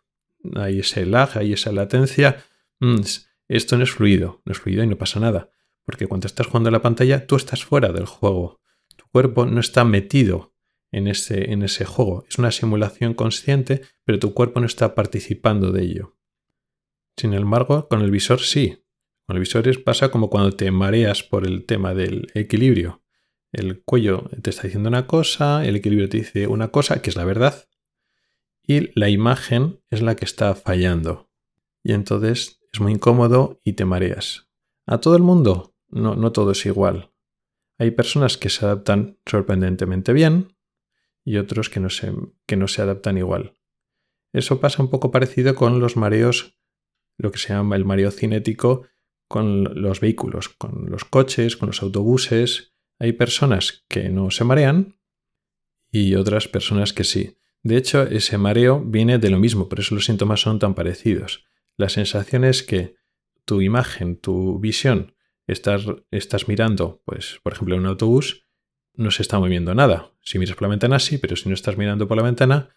hay 0.56 0.80
ese 0.80 1.06
lag, 1.06 1.38
hay 1.38 1.52
esa 1.52 1.72
latencia. 1.72 2.44
Mm, 2.80 3.00
esto 3.48 3.78
no 3.78 3.84
es 3.84 3.92
fluido, 3.92 4.42
no 4.44 4.52
es 4.52 4.58
fluido 4.58 4.82
y 4.82 4.88
no 4.88 4.98
pasa 4.98 5.20
nada. 5.20 5.50
Porque 5.84 6.06
cuando 6.06 6.26
estás 6.26 6.46
jugando 6.46 6.70
la 6.70 6.82
pantalla, 6.82 7.26
tú 7.26 7.36
estás 7.36 7.64
fuera 7.64 7.92
del 7.92 8.06
juego. 8.06 8.60
Tu 8.96 9.04
cuerpo 9.10 9.46
no 9.46 9.60
está 9.60 9.84
metido 9.84 10.54
en 10.92 11.08
ese, 11.08 11.52
en 11.52 11.62
ese 11.62 11.84
juego. 11.84 12.24
Es 12.28 12.38
una 12.38 12.50
simulación 12.50 13.14
consciente, 13.14 13.82
pero 14.04 14.18
tu 14.18 14.32
cuerpo 14.32 14.60
no 14.60 14.66
está 14.66 14.94
participando 14.94 15.72
de 15.72 15.82
ello. 15.82 16.16
Sin 17.16 17.34
embargo, 17.34 17.88
con 17.88 18.00
el 18.00 18.10
visor 18.10 18.40
sí. 18.40 18.84
Con 19.26 19.36
el 19.36 19.40
visor 19.40 19.82
pasa 19.82 20.10
como 20.10 20.30
cuando 20.30 20.52
te 20.52 20.70
mareas 20.70 21.22
por 21.22 21.46
el 21.46 21.64
tema 21.64 21.94
del 21.94 22.30
equilibrio. 22.34 23.02
El 23.52 23.82
cuello 23.82 24.30
te 24.42 24.50
está 24.50 24.64
diciendo 24.64 24.88
una 24.88 25.06
cosa, 25.06 25.64
el 25.64 25.76
equilibrio 25.76 26.08
te 26.08 26.18
dice 26.18 26.46
una 26.46 26.68
cosa, 26.68 27.00
que 27.00 27.10
es 27.10 27.16
la 27.16 27.24
verdad, 27.24 27.68
y 28.66 28.98
la 28.98 29.08
imagen 29.08 29.80
es 29.90 30.02
la 30.02 30.16
que 30.16 30.24
está 30.24 30.54
fallando. 30.54 31.30
Y 31.82 31.92
entonces 31.92 32.60
es 32.72 32.80
muy 32.80 32.92
incómodo 32.92 33.60
y 33.62 33.74
te 33.74 33.84
mareas. 33.84 34.48
¿A 34.86 34.98
todo 34.98 35.16
el 35.16 35.22
mundo? 35.22 35.73
No, 35.94 36.16
no 36.16 36.32
todo 36.32 36.50
es 36.50 36.66
igual. 36.66 37.12
Hay 37.78 37.92
personas 37.92 38.36
que 38.36 38.50
se 38.50 38.64
adaptan 38.64 39.18
sorprendentemente 39.24 40.12
bien 40.12 40.56
y 41.24 41.36
otros 41.36 41.70
que 41.70 41.78
no, 41.78 41.88
se, 41.88 42.12
que 42.46 42.56
no 42.56 42.66
se 42.66 42.82
adaptan 42.82 43.16
igual. 43.16 43.54
Eso 44.32 44.58
pasa 44.58 44.82
un 44.82 44.90
poco 44.90 45.12
parecido 45.12 45.54
con 45.54 45.78
los 45.78 45.96
mareos, 45.96 46.58
lo 47.16 47.30
que 47.30 47.38
se 47.38 47.54
llama 47.54 47.76
el 47.76 47.84
mareo 47.84 48.10
cinético, 48.10 48.88
con 49.28 49.80
los 49.80 50.00
vehículos, 50.00 50.48
con 50.48 50.90
los 50.90 51.04
coches, 51.04 51.56
con 51.56 51.68
los 51.68 51.80
autobuses. 51.80 52.74
Hay 52.98 53.12
personas 53.12 53.84
que 53.88 54.08
no 54.08 54.32
se 54.32 54.42
marean 54.42 54.98
y 55.92 56.16
otras 56.16 56.48
personas 56.48 56.92
que 56.92 57.04
sí. 57.04 57.38
De 57.62 57.76
hecho, 57.76 58.02
ese 58.02 58.36
mareo 58.36 58.80
viene 58.84 59.18
de 59.18 59.30
lo 59.30 59.38
mismo, 59.38 59.68
por 59.68 59.78
eso 59.78 59.94
los 59.94 60.06
síntomas 60.06 60.40
son 60.40 60.58
tan 60.58 60.74
parecidos. 60.74 61.46
La 61.76 61.88
sensación 61.88 62.44
es 62.44 62.64
que 62.64 62.96
tu 63.44 63.60
imagen, 63.60 64.16
tu 64.16 64.58
visión, 64.58 65.13
estás, 65.46 66.48
mirando, 66.48 67.02
pues, 67.04 67.40
por 67.42 67.52
ejemplo, 67.52 67.76
un 67.76 67.86
autobús, 67.86 68.46
no 68.94 69.10
se 69.10 69.22
está 69.22 69.38
moviendo 69.38 69.74
nada. 69.74 70.12
Si 70.22 70.38
miras 70.38 70.56
por 70.56 70.62
la 70.62 70.68
ventana, 70.68 70.98
sí, 70.98 71.18
pero 71.18 71.36
si 71.36 71.48
no 71.48 71.54
estás 71.54 71.76
mirando 71.76 72.06
por 72.08 72.16
la 72.16 72.22
ventana, 72.22 72.70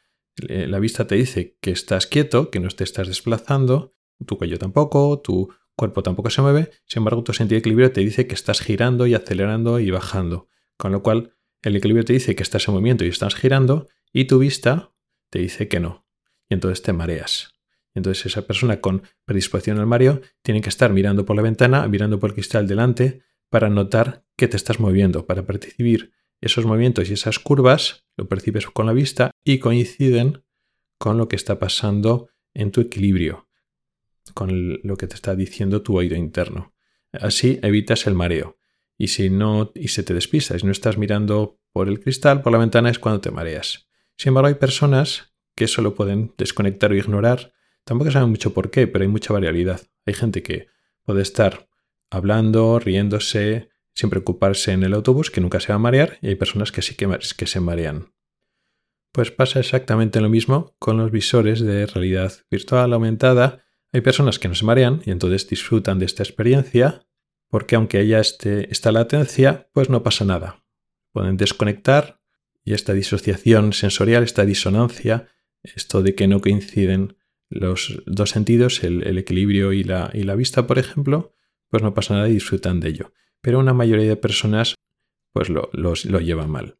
eh, 0.48 0.68
la 0.68 0.80
vista 0.80 1.08
te 1.08 1.16
dice 1.16 1.58
que 1.62 1.72
estás 1.72 2.08
quieto, 2.08 2.50
que 2.52 2.60
no 2.60 2.68
te 2.70 2.84
estás 2.84 3.08
desplazando, 3.08 3.96
tu 4.26 4.38
cuello 4.38 4.58
tampoco, 4.58 5.22
tu 5.22 5.54
cuerpo 5.76 6.02
tampoco 6.02 6.30
se 6.30 6.42
mueve, 6.42 6.72
sin 6.86 7.02
embargo, 7.02 7.24
tu 7.24 7.34
sentido 7.34 7.58
de 7.58 7.60
equilibrio 7.60 7.92
te 7.92 8.02
dice 8.02 8.28
que 8.28 8.34
estás 8.34 8.62
girando 8.62 9.06
y 9.06 9.14
acelerando 9.14 9.80
y 9.80 9.92
bajando. 9.92 10.48
Con 10.76 10.92
lo 10.92 11.04
cual, 11.04 11.36
el 11.62 11.76
equilibrio 11.76 12.04
te 12.04 12.14
dice 12.14 12.36
que 12.36 12.44
estás 12.44 12.68
en 12.68 12.74
movimiento 12.74 13.06
y 13.06 13.10
estás 13.10 13.36
girando, 13.36 13.88
y 14.12 14.26
tu 14.26 14.40
vista 14.40 14.92
te 15.30 15.40
dice 15.40 15.68
que 15.68 15.80
no. 15.80 16.08
Y 16.50 16.56
entonces 16.56 16.82
te 16.82 16.94
mareas. 16.94 17.57
Entonces 17.98 18.28
esa 18.28 18.44
persona 18.44 18.80
con 18.80 19.04
predisposición 19.26 19.80
al 19.80 19.88
mareo 19.88 20.22
tiene 20.44 20.62
que 20.62 20.70
estar 20.70 20.94
mirando 20.94 21.26
por 21.26 21.36
la 21.36 21.42
ventana, 21.42 21.88
mirando 21.88 22.20
por 22.20 22.30
el 22.30 22.36
cristal 22.36 22.68
delante, 22.68 23.24
para 23.50 23.70
notar 23.70 24.24
que 24.36 24.48
te 24.48 24.56
estás 24.56 24.80
moviendo, 24.80 25.26
para 25.26 25.46
percibir 25.46 26.12
esos 26.40 26.66
movimientos 26.66 27.10
y 27.10 27.14
esas 27.14 27.40
curvas, 27.40 28.06
lo 28.16 28.28
percibes 28.28 28.68
con 28.68 28.86
la 28.86 28.94
vista 28.94 29.32
y 29.44 29.58
coinciden 29.58 30.44
con 31.00 31.18
lo 31.18 31.28
que 31.28 31.36
está 31.36 31.58
pasando 31.58 32.30
en 32.54 32.72
tu 32.72 32.82
equilibrio, 32.82 33.48
con 34.34 34.80
lo 34.84 34.96
que 34.96 35.08
te 35.08 35.16
está 35.16 35.36
diciendo 35.36 35.82
tu 35.82 35.98
oído 35.98 36.16
interno. 36.16 36.74
Así 37.12 37.60
evitas 37.64 38.06
el 38.06 38.14
mareo. 38.14 38.60
Y 38.96 39.08
si 39.08 39.30
no, 39.30 39.72
y 39.74 39.88
se 39.88 40.04
te 40.04 40.14
despista, 40.14 40.58
si 40.58 40.66
no 40.66 40.72
estás 40.72 40.98
mirando 40.98 41.60
por 41.72 41.88
el 41.88 42.00
cristal, 42.00 42.42
por 42.42 42.52
la 42.52 42.60
ventana, 42.60 42.90
es 42.90 43.00
cuando 43.00 43.22
te 43.22 43.32
mareas. 43.32 43.88
Sin 44.18 44.30
embargo, 44.30 44.48
hay 44.50 44.56
personas 44.56 45.34
que 45.56 45.68
solo 45.68 45.96
pueden 45.96 46.34
desconectar 46.38 46.92
o 46.92 46.96
ignorar. 46.96 47.54
Tampoco 47.88 48.12
saben 48.12 48.30
mucho 48.30 48.54
por 48.54 48.70
qué, 48.70 48.86
pero 48.86 49.04
hay 49.04 49.08
mucha 49.08 49.32
variabilidad. 49.32 49.80
Hay 50.06 50.14
gente 50.14 50.44
que 50.44 50.68
puede 51.04 51.22
estar 51.22 51.70
hablando, 52.10 52.80
riéndose, 52.80 53.70
sin 53.94 54.10
preocuparse 54.10 54.74
en 54.74 54.84
el 54.84 54.94
autobús, 54.94 55.32
que 55.32 55.40
nunca 55.40 55.62
se 55.62 55.70
va 55.70 55.76
a 55.76 55.80
marear, 55.80 56.18
y 56.22 56.28
hay 56.28 56.36
personas 56.36 56.74
que 56.74 56.82
sí 56.82 56.96
que, 56.96 57.48
se 57.48 57.60
marean. 57.62 58.14
Pues 59.14 59.32
pasa 59.32 59.62
exactamente 59.62 60.20
lo 60.20 60.28
mismo 60.28 60.76
con 60.80 60.98
los 60.98 61.12
visores 61.12 61.62
de 61.62 61.86
realidad 61.86 62.34
virtual 62.52 62.92
aumentada. 62.92 63.64
Hay 63.94 64.02
personas 64.02 64.38
que 64.38 64.50
no 64.50 64.56
se 64.56 64.66
marean 64.66 65.02
y 65.06 65.12
entonces 65.12 65.48
disfrutan 65.48 65.98
de 65.98 66.08
esta 66.08 66.24
experiencia, 66.24 67.08
porque 67.48 67.78
aunque 67.78 68.00
haya 68.00 68.20
este, 68.20 68.70
esta 68.70 68.92
latencia, 68.92 69.70
pues 69.72 69.90
no 69.90 70.04
pasa 70.04 70.26
nada. 70.26 70.62
Pueden 71.14 71.38
desconectar 71.38 72.20
y 72.66 72.74
esta 72.74 72.92
disociación 72.92 73.72
sensorial, 73.72 74.26
esta 74.26 74.44
disonancia, 74.44 75.30
esto 75.64 76.04
de 76.04 76.16
que 76.16 76.28
no 76.28 76.42
coinciden 76.42 77.16
los 77.50 78.02
dos 78.06 78.32
sentidos, 78.32 78.84
el, 78.84 79.18
equilibrio 79.18 79.74
y 79.74 79.84
la, 79.84 80.12
y 80.14 80.24
la, 80.24 80.36
vista, 80.36 80.68
por 80.68 80.80
ejemplo, 80.80 81.34
pues 81.70 81.84
no 81.84 81.94
pasa 81.94 82.16
nada 82.16 82.30
y 82.30 82.34
disfrutan 82.34 82.80
de 82.80 82.90
ello. 82.90 83.14
Pero 83.42 83.60
una 83.60 83.74
mayoría 83.74 84.10
de 84.10 84.16
personas 84.18 84.76
pues 85.34 85.50
lo, 85.50 85.70
lo 85.74 86.20
lleva 86.20 86.48
mal. 86.48 86.78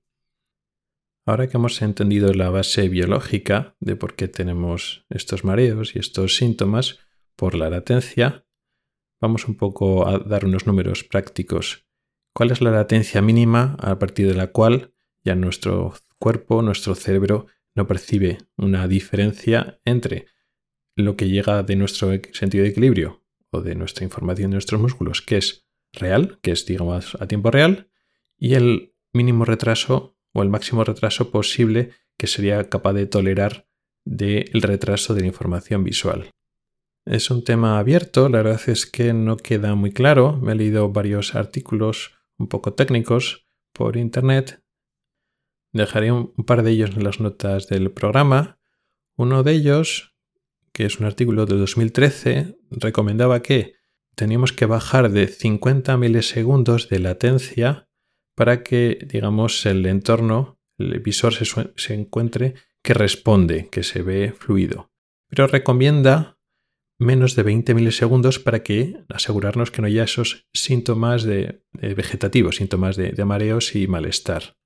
Ahora 1.26 1.48
que 1.48 1.58
hemos 1.58 1.82
entendido 1.82 2.34
la 2.34 2.50
base 2.50 2.88
biológica 2.88 3.76
de 3.82 3.98
por 3.98 4.16
qué 4.16 4.30
tenemos 4.30 5.06
estos 5.10 5.44
mareos 5.44 5.94
y 5.96 6.00
estos 6.00 6.38
síntomas 6.38 7.00
por 7.36 7.54
la 7.54 7.70
latencia, 7.70 8.46
vamos 9.20 9.48
un 9.48 9.56
poco 9.56 10.08
a 10.08 10.20
dar 10.20 10.46
unos 10.46 10.66
números 10.66 11.04
prácticos. 11.04 11.86
¿Cuál 12.34 12.52
es 12.52 12.62
la 12.62 12.72
latencia 12.72 13.22
mínima 13.22 13.76
a 13.80 14.00
partir 14.00 14.28
de 14.28 14.36
la 14.36 14.48
cual 14.48 14.94
ya 15.24 15.36
nuestro 15.36 15.94
cuerpo, 16.18 16.62
nuestro 16.62 16.96
cerebro, 16.96 17.48
no 17.76 17.88
percibe 17.88 18.38
una 18.56 18.88
diferencia 18.88 19.82
entre 19.84 20.28
lo 20.98 21.16
que 21.16 21.30
llega 21.30 21.64
de 21.64 21.76
nuestro 21.76 22.12
sentido 22.34 22.64
de 22.64 22.72
equilibrio 22.72 23.24
o 23.52 23.62
de 23.62 23.76
nuestra 23.76 24.04
información 24.04 24.52
de 24.52 24.56
nuestros 24.56 24.82
músculos, 24.82 25.22
que 25.22 25.38
es 25.38 25.66
real, 25.94 26.40
que 26.42 26.52
es 26.52 26.66
digamos 26.66 27.16
a 27.20 27.28
tiempo 27.28 27.52
real, 27.52 27.90
y 28.38 28.56
el 28.56 28.94
mínimo 29.14 29.46
retraso 29.46 30.18
o 30.34 30.44
el 30.44 30.50
máximo 30.50 30.84
retraso 30.84 31.32
posible 31.32 31.92
que 32.18 32.28
sería 32.28 32.70
capaz 32.70 32.94
de 32.94 33.06
tolerar 33.06 33.68
del 34.06 34.62
retraso 34.62 35.14
de 35.14 35.22
la 35.22 35.28
información 35.28 35.84
visual. 35.84 36.32
Es 37.06 37.32
un 37.32 37.44
tema 37.44 37.80
abierto, 37.80 38.28
la 38.28 38.40
verdad 38.42 38.62
es 38.68 38.86
que 38.86 39.14
no 39.14 39.38
queda 39.38 39.76
muy 39.76 39.92
claro. 39.92 40.38
Me 40.38 40.52
he 40.52 40.56
leído 40.56 40.92
varios 40.92 41.36
artículos 41.36 42.12
un 42.38 42.48
poco 42.48 42.74
técnicos 42.74 43.48
por 43.72 43.96
internet. 43.96 44.62
Dejaré 45.72 46.12
un 46.12 46.34
par 46.46 46.64
de 46.64 46.72
ellos 46.72 46.92
en 46.98 47.04
las 47.04 47.20
notas 47.20 47.68
del 47.68 47.92
programa. 47.92 48.60
Uno 49.16 49.44
de 49.44 49.54
ellos, 49.54 50.17
que 50.78 50.86
es 50.86 51.00
un 51.00 51.08
artículo 51.08 51.48
de 51.48 51.56
2013, 51.56 52.56
recomendaba 52.70 53.42
que 53.42 53.74
teníamos 54.14 54.54
que 54.54 54.68
bajar 54.68 55.10
de 55.10 55.26
50 55.26 55.98
milisegundos 55.98 56.88
de 56.88 57.00
latencia 57.00 57.90
para 58.36 58.62
que, 58.62 59.00
digamos, 59.08 59.66
el 59.66 59.88
entorno, 59.88 60.60
el 60.78 61.00
visor 61.00 61.34
se, 61.34 61.94
encuentre 61.96 62.54
que 62.84 62.94
responde, 62.94 63.70
que 63.72 63.82
se 63.82 64.04
ve 64.04 64.36
fluido. 64.38 64.92
Pero 65.30 65.48
recomienda 65.48 66.38
menos 67.00 67.36
de 67.36 67.42
20 67.42 67.74
milisegundos 67.74 68.38
para 68.38 68.62
que 68.62 69.04
asegurarnos 69.10 69.72
que 69.72 69.82
no 69.82 69.88
haya 69.88 70.04
esos 70.04 70.48
síntomas 70.54 71.24
de, 71.24 71.64
vegetativos, 71.74 72.58
síntomas 72.58 72.98
de, 72.98 73.26
mareos 73.26 73.76
y 73.76 73.88
malestar. 73.88 74.58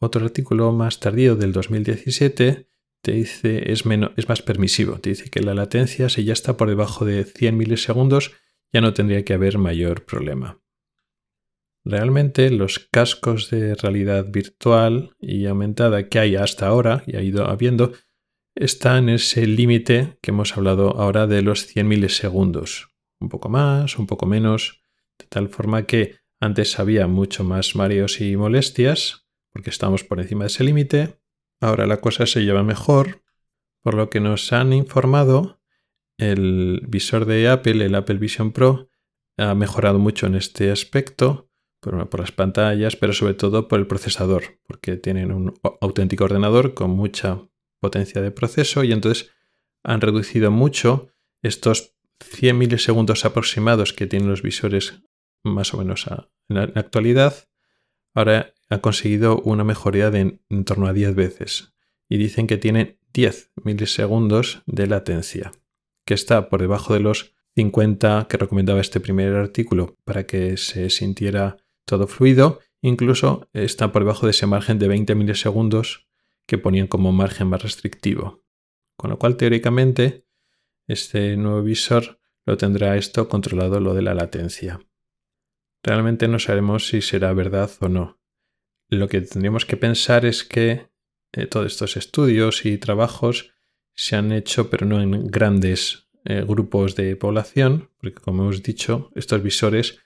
Otro 0.00 0.24
artículo 0.24 0.72
más 0.72 0.98
tardío 0.98 1.36
del 1.36 1.52
2017 1.52 2.66
te 3.02 3.12
dice 3.12 3.72
es, 3.72 3.84
es 4.16 4.28
más 4.28 4.42
permisivo, 4.42 4.98
te 4.98 5.10
dice 5.10 5.30
que 5.30 5.40
la 5.40 5.54
latencia 5.54 6.08
si 6.08 6.24
ya 6.24 6.32
está 6.32 6.56
por 6.56 6.68
debajo 6.68 7.04
de 7.04 7.24
100 7.24 7.56
milisegundos 7.56 8.32
ya 8.72 8.80
no 8.80 8.92
tendría 8.92 9.24
que 9.24 9.34
haber 9.34 9.58
mayor 9.58 10.04
problema. 10.04 10.60
Realmente 11.84 12.50
los 12.50 12.80
cascos 12.90 13.48
de 13.50 13.76
realidad 13.76 14.26
virtual 14.28 15.14
y 15.20 15.46
aumentada 15.46 16.08
que 16.08 16.18
hay 16.18 16.34
hasta 16.34 16.66
ahora 16.66 17.04
y 17.06 17.16
ha 17.16 17.22
ido 17.22 17.48
habiendo 17.48 17.92
están 18.56 19.08
en 19.08 19.16
ese 19.16 19.46
límite 19.46 20.18
que 20.22 20.30
hemos 20.30 20.56
hablado 20.56 20.98
ahora 20.98 21.26
de 21.26 21.42
los 21.42 21.66
100 21.66 21.86
milisegundos. 21.86 22.88
Un 23.20 23.28
poco 23.28 23.48
más, 23.48 23.98
un 23.98 24.06
poco 24.06 24.26
menos, 24.26 24.82
de 25.18 25.26
tal 25.26 25.48
forma 25.48 25.86
que 25.86 26.16
antes 26.40 26.78
había 26.78 27.06
mucho 27.06 27.44
más 27.44 27.76
mareos 27.76 28.20
y 28.20 28.36
molestias 28.36 29.26
porque 29.52 29.70
estamos 29.70 30.04
por 30.04 30.20
encima 30.20 30.44
de 30.44 30.48
ese 30.48 30.64
límite. 30.64 31.18
Ahora 31.60 31.86
la 31.86 32.00
cosa 32.00 32.26
se 32.26 32.44
lleva 32.44 32.62
mejor, 32.62 33.22
por 33.82 33.94
lo 33.94 34.10
que 34.10 34.20
nos 34.20 34.52
han 34.52 34.72
informado 34.72 35.60
el 36.18 36.82
visor 36.88 37.26
de 37.26 37.48
Apple, 37.48 37.84
el 37.84 37.94
Apple 37.94 38.16
Vision 38.16 38.52
Pro, 38.52 38.88
ha 39.36 39.54
mejorado 39.54 39.98
mucho 39.98 40.26
en 40.26 40.34
este 40.34 40.70
aspecto 40.70 41.50
por, 41.80 42.20
las 42.20 42.32
pantallas, 42.32 42.96
pero 42.96 43.12
sobre 43.12 43.34
todo 43.34 43.68
por 43.68 43.78
el 43.78 43.86
procesador, 43.86 44.58
porque 44.66 44.96
tienen 44.96 45.30
un 45.30 45.54
auténtico 45.80 46.24
ordenador 46.24 46.74
con 46.74 46.90
mucha 46.90 47.40
potencia 47.80 48.20
de 48.20 48.30
proceso 48.30 48.82
y 48.82 48.92
entonces 48.92 49.30
han 49.84 50.00
reducido 50.00 50.50
mucho 50.50 51.08
estos 51.42 51.96
100 52.20 52.58
milisegundos 52.58 53.24
aproximados 53.24 53.92
que 53.92 54.06
tienen 54.06 54.28
los 54.28 54.42
visores 54.42 55.02
más 55.44 55.74
o 55.74 55.78
menos 55.78 56.06
en, 56.48 56.56
la, 56.56 56.62
actualidad. 56.62 57.48
Ahora 58.14 58.54
han 58.68 58.80
conseguido 58.80 59.40
una 59.42 59.64
mejoría 59.64 60.10
de 60.10 60.40
en, 60.48 60.64
torno 60.64 60.86
a 60.86 60.92
10 60.92 61.14
veces 61.14 61.74
y 62.08 62.18
dicen 62.18 62.46
que 62.46 62.58
tienen 62.58 62.98
10 63.12 63.52
milisegundos 63.64 64.62
de 64.66 64.86
latencia, 64.86 65.52
que 66.04 66.14
está 66.14 66.48
por 66.48 66.60
debajo 66.60 66.94
de 66.94 67.00
los 67.00 67.34
50 67.54 68.26
que 68.28 68.36
recomendaba 68.36 68.80
este 68.80 69.00
primer 69.00 69.34
artículo 69.34 69.96
para 70.04 70.26
que 70.26 70.56
se 70.56 70.90
sintiera 70.90 71.56
todo 71.86 72.06
fluido, 72.06 72.60
incluso 72.82 73.48
está 73.52 73.92
por 73.92 74.02
debajo 74.02 74.26
de 74.26 74.30
ese 74.30 74.46
margen 74.46 74.78
de 74.78 74.88
20 74.88 75.14
milisegundos 75.14 76.06
que 76.46 76.58
ponían 76.58 76.86
como 76.86 77.12
margen 77.12 77.48
más 77.48 77.62
restrictivo. 77.62 78.42
Con 78.96 79.10
lo 79.10 79.18
cual, 79.18 79.36
teóricamente, 79.36 80.26
este 80.86 81.36
nuevo 81.36 81.62
visor 81.62 82.20
lo 82.44 82.56
tendrá 82.56 82.96
esto 82.96 83.28
controlado 83.28 83.80
lo 83.80 83.94
de 83.94 84.02
la 84.02 84.14
latencia. 84.14 84.80
Realmente 85.82 86.28
no 86.28 86.38
sabemos 86.38 86.88
si 86.88 87.02
será 87.02 87.32
verdad 87.32 87.70
o 87.80 87.88
no. 87.88 88.18
Lo 88.88 89.08
que 89.08 89.20
tendríamos 89.20 89.66
que 89.66 89.76
pensar 89.76 90.24
es 90.24 90.44
que 90.44 90.88
eh, 91.32 91.46
todos 91.46 91.72
estos 91.72 91.96
estudios 91.96 92.64
y 92.64 92.78
trabajos 92.78 93.52
se 93.94 94.16
han 94.16 94.32
hecho, 94.32 94.70
pero 94.70 94.86
no 94.86 95.00
en 95.00 95.26
grandes 95.28 96.08
eh, 96.24 96.44
grupos 96.46 96.94
de 96.94 97.16
población, 97.16 97.90
porque 97.98 98.20
como 98.20 98.42
hemos 98.42 98.62
dicho, 98.62 99.10
estos 99.14 99.42
visores 99.42 99.98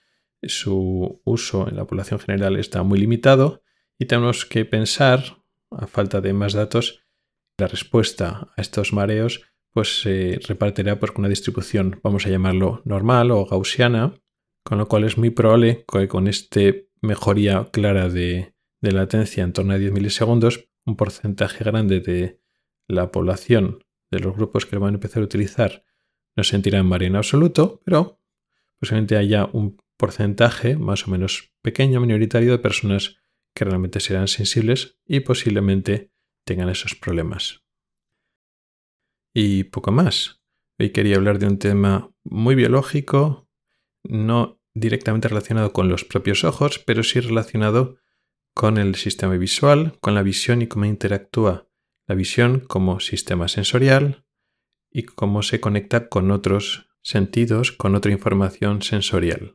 su 0.43 1.21
uso 1.25 1.69
en 1.69 1.77
la 1.77 1.85
población 1.85 2.19
general 2.21 2.57
está 2.57 2.83
muy 2.83 2.99
limitado 2.99 3.63
y 3.99 4.07
tenemos 4.07 4.47
que 4.47 4.65
pensar, 4.65 5.43
a 5.71 5.87
falta 5.87 6.21
de 6.21 6.33
más 6.33 6.55
datos, 6.55 7.03
la 7.59 7.67
respuesta 7.67 8.49
a 8.57 8.61
estos 8.61 8.93
mareos 8.93 9.43
pues 9.73 10.01
se 10.01 10.41
repartirá 10.49 10.99
pues, 10.99 11.13
con 11.13 11.23
una 11.23 11.29
distribución, 11.29 12.01
vamos 12.03 12.27
a 12.27 12.31
llamarlo 12.31 12.83
normal 12.85 13.31
o 13.31 13.45
gaussiana, 13.45 14.15
con 14.65 14.79
lo 14.79 14.89
cual 14.89 15.05
es 15.05 15.17
muy 15.17 15.31
probable 15.31 15.85
que 15.87 16.09
con 16.09 16.27
esta 16.27 16.61
mejoría 17.03 17.69
clara 17.71 18.09
de, 18.09 18.55
de 18.81 18.93
latencia 18.93 19.45
en 19.45 19.53
torno 19.53 19.75
a 19.75 19.79
10 19.79 19.93
milisegundos, 19.93 20.69
un 20.85 20.97
porcentaje 20.97 21.65
grande 21.65 22.01
de 22.01 22.41
la 22.89 23.13
población 23.13 23.85
de 24.11 24.21
los 24.21 24.35
grupos 24.35 24.67
que 24.67 24.77
lo 24.77 24.81
van 24.81 24.95
a 24.95 24.97
empezar 24.97 25.23
a 25.23 25.27
utilizar 25.27 25.85
no 26.37 26.45
sentirán 26.45 26.87
mareo 26.87 27.09
en 27.09 27.17
absoluto, 27.17 27.83
pero 27.85 28.19
posiblemente 28.79 29.17
haya 29.17 29.47
un 29.53 29.77
porcentaje 29.97 30.77
más 30.77 31.07
o 31.07 31.11
menos 31.11 31.53
pequeño, 31.63 32.01
minoritario 32.01 32.53
de 32.53 32.59
personas 32.59 33.19
que 33.55 33.65
realmente 33.65 34.01
serán 34.01 34.29
sensibles 34.29 34.99
y 35.05 35.21
posiblemente 35.21 36.13
tengan 36.45 36.69
esos 36.69 36.95
problemas. 36.95 37.63
Y 39.35 39.65
poco 39.65 39.93
más. 39.93 40.43
Hoy 40.79 40.91
quería 40.91 41.17
hablar 41.17 41.39
de 41.39 41.47
un 41.47 41.59
tema 41.59 42.11
muy 42.25 42.55
biológico, 42.55 43.49
no 44.03 44.61
directamente 44.73 45.29
relacionado 45.29 45.73
con 45.73 45.89
los 45.89 46.05
propios 46.05 46.45
ojos, 46.45 46.79
pero 46.79 47.03
sí 47.03 47.21
relacionado 47.21 47.99
con 48.55 48.79
el 48.79 48.95
sistema 48.95 49.37
visual, 49.37 49.99
con 50.01 50.15
la 50.15 50.23
visión 50.23 50.63
y 50.63 50.67
cómo 50.67 50.85
interactúa 50.85 51.69
la 52.07 52.15
visión 52.15 52.61
como 52.61 53.01
sistema 53.01 53.49
sensorial 53.49 54.25
y 54.91 55.05
cómo 55.05 55.43
se 55.43 55.61
conecta 55.61 56.09
con 56.09 56.31
otros 56.31 56.89
sentidos, 57.03 57.73
con 57.73 57.95
otra 57.95 58.13
información 58.13 58.83
sensorial. 58.83 59.55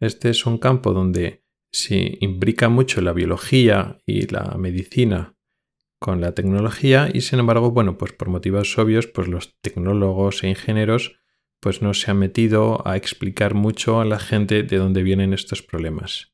Este 0.00 0.30
es 0.30 0.46
un 0.46 0.58
campo 0.58 0.92
donde 0.92 1.44
se 1.72 2.18
imbrica 2.20 2.68
mucho 2.68 3.00
la 3.00 3.12
biología 3.12 3.98
y 4.06 4.28
la 4.28 4.54
medicina 4.58 5.34
con 5.98 6.20
la 6.20 6.32
tecnología 6.32 7.10
y 7.12 7.22
sin 7.22 7.40
embargo, 7.40 7.70
bueno, 7.70 7.98
pues 7.98 8.12
por 8.12 8.28
motivos 8.28 8.78
obvios, 8.78 9.06
pues 9.06 9.26
los 9.26 9.58
tecnólogos 9.60 10.44
e 10.44 10.48
ingenieros 10.48 11.16
pues 11.60 11.80
no 11.80 11.94
se 11.94 12.10
han 12.10 12.18
metido 12.18 12.86
a 12.86 12.96
explicar 12.96 13.54
mucho 13.54 14.00
a 14.00 14.04
la 14.04 14.18
gente 14.18 14.62
de 14.62 14.76
dónde 14.76 15.02
vienen 15.02 15.32
estos 15.32 15.62
problemas. 15.62 16.33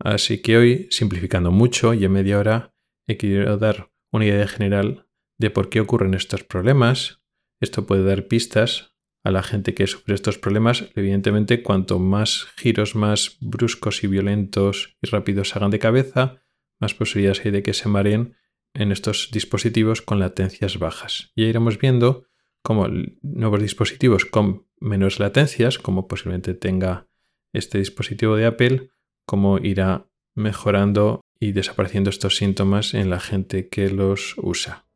Así 0.00 0.40
que 0.40 0.56
hoy, 0.56 0.88
simplificando 0.90 1.50
mucho 1.50 1.94
y 1.94 2.04
en 2.04 2.12
media 2.12 2.38
hora, 2.38 2.74
he 3.06 3.16
querido 3.16 3.56
dar 3.58 3.92
una 4.10 4.24
idea 4.24 4.48
general 4.48 5.06
de 5.38 5.50
por 5.50 5.68
qué 5.68 5.80
ocurren 5.80 6.14
estos 6.14 6.42
problemas. 6.42 7.22
Esto 7.60 7.86
puede 7.86 8.04
dar 8.04 8.26
pistas 8.26 8.96
a 9.22 9.30
la 9.30 9.42
gente 9.42 9.74
que 9.74 9.86
sufre 9.86 10.14
estos 10.14 10.38
problemas, 10.38 10.90
evidentemente 10.96 11.62
cuanto 11.62 11.98
más 11.98 12.46
giros 12.56 12.94
más 12.94 13.36
bruscos 13.40 14.02
y 14.02 14.06
violentos 14.06 14.96
y 15.02 15.08
rápidos 15.08 15.54
hagan 15.54 15.70
de 15.70 15.78
cabeza, 15.78 16.42
más 16.80 16.94
posibilidades 16.94 17.44
hay 17.44 17.50
de 17.50 17.62
que 17.62 17.74
se 17.74 17.88
mareen 17.90 18.36
en 18.72 18.92
estos 18.92 19.28
dispositivos 19.30 20.00
con 20.00 20.18
latencias 20.18 20.78
bajas. 20.78 21.32
Y 21.34 21.44
iremos 21.44 21.78
viendo 21.78 22.24
cómo 22.62 22.88
nuevos 23.20 23.60
dispositivos 23.60 24.24
con 24.24 24.66
menores 24.80 25.20
latencias, 25.20 25.78
como 25.78 26.08
posiblemente 26.08 26.54
tenga 26.54 27.06
este 27.52 27.78
dispositivo 27.78 28.36
de 28.36 28.46
Apple, 28.46 28.90
cómo 29.30 29.58
irá 29.58 30.08
mejorando 30.34 31.20
y 31.38 31.52
desapareciendo 31.52 32.10
estos 32.10 32.36
síntomas 32.36 32.94
en 32.94 33.10
la 33.10 33.20
gente 33.20 33.68
que 33.68 33.88
los 33.88 34.34
usa. 34.38 34.86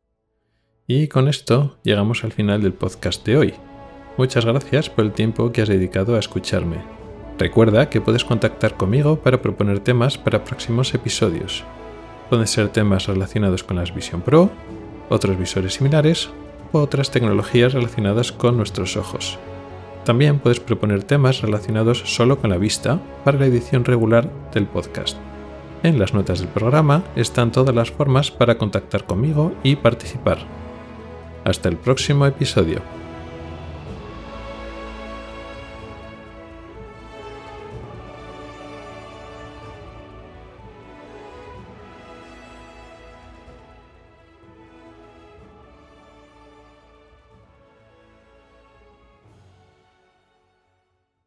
Y 0.88 1.06
con 1.06 1.28
esto 1.28 1.78
llegamos 1.84 2.24
al 2.24 2.32
final 2.32 2.60
del 2.60 2.72
podcast 2.72 3.24
de 3.24 3.36
hoy. 3.36 3.54
Muchas 4.18 4.44
gracias 4.44 4.90
por 4.90 5.04
el 5.04 5.12
tiempo 5.12 5.52
que 5.52 5.62
has 5.62 5.68
dedicado 5.68 6.16
a 6.16 6.18
escucharme. 6.18 6.78
Recuerda 7.38 7.88
que 7.88 8.00
puedes 8.00 8.24
contactar 8.24 8.76
conmigo 8.76 9.20
para 9.20 9.40
proponer 9.40 9.78
temas 9.78 10.18
para 10.18 10.42
próximos 10.42 10.92
episodios. 10.94 11.62
Pueden 12.28 12.48
ser 12.48 12.70
temas 12.70 13.06
relacionados 13.06 13.62
con 13.62 13.76
las 13.76 13.94
Vision 13.94 14.22
Pro, 14.22 14.50
otros 15.10 15.38
visores 15.38 15.74
similares 15.74 16.28
o 16.72 16.80
otras 16.80 17.12
tecnologías 17.12 17.72
relacionadas 17.72 18.32
con 18.32 18.56
nuestros 18.56 18.96
ojos. 18.96 19.38
También 20.04 20.38
puedes 20.38 20.60
proponer 20.60 21.02
temas 21.02 21.40
relacionados 21.40 22.02
solo 22.04 22.38
con 22.38 22.50
la 22.50 22.58
vista 22.58 23.00
para 23.24 23.38
la 23.38 23.46
edición 23.46 23.84
regular 23.84 24.30
del 24.52 24.66
podcast. 24.66 25.16
En 25.82 25.98
las 25.98 26.14
notas 26.14 26.40
del 26.40 26.48
programa 26.48 27.02
están 27.16 27.52
todas 27.52 27.74
las 27.74 27.90
formas 27.90 28.30
para 28.30 28.58
contactar 28.58 29.04
conmigo 29.04 29.52
y 29.62 29.76
participar. 29.76 30.38
Hasta 31.44 31.68
el 31.68 31.76
próximo 31.76 32.26
episodio. 32.26 33.03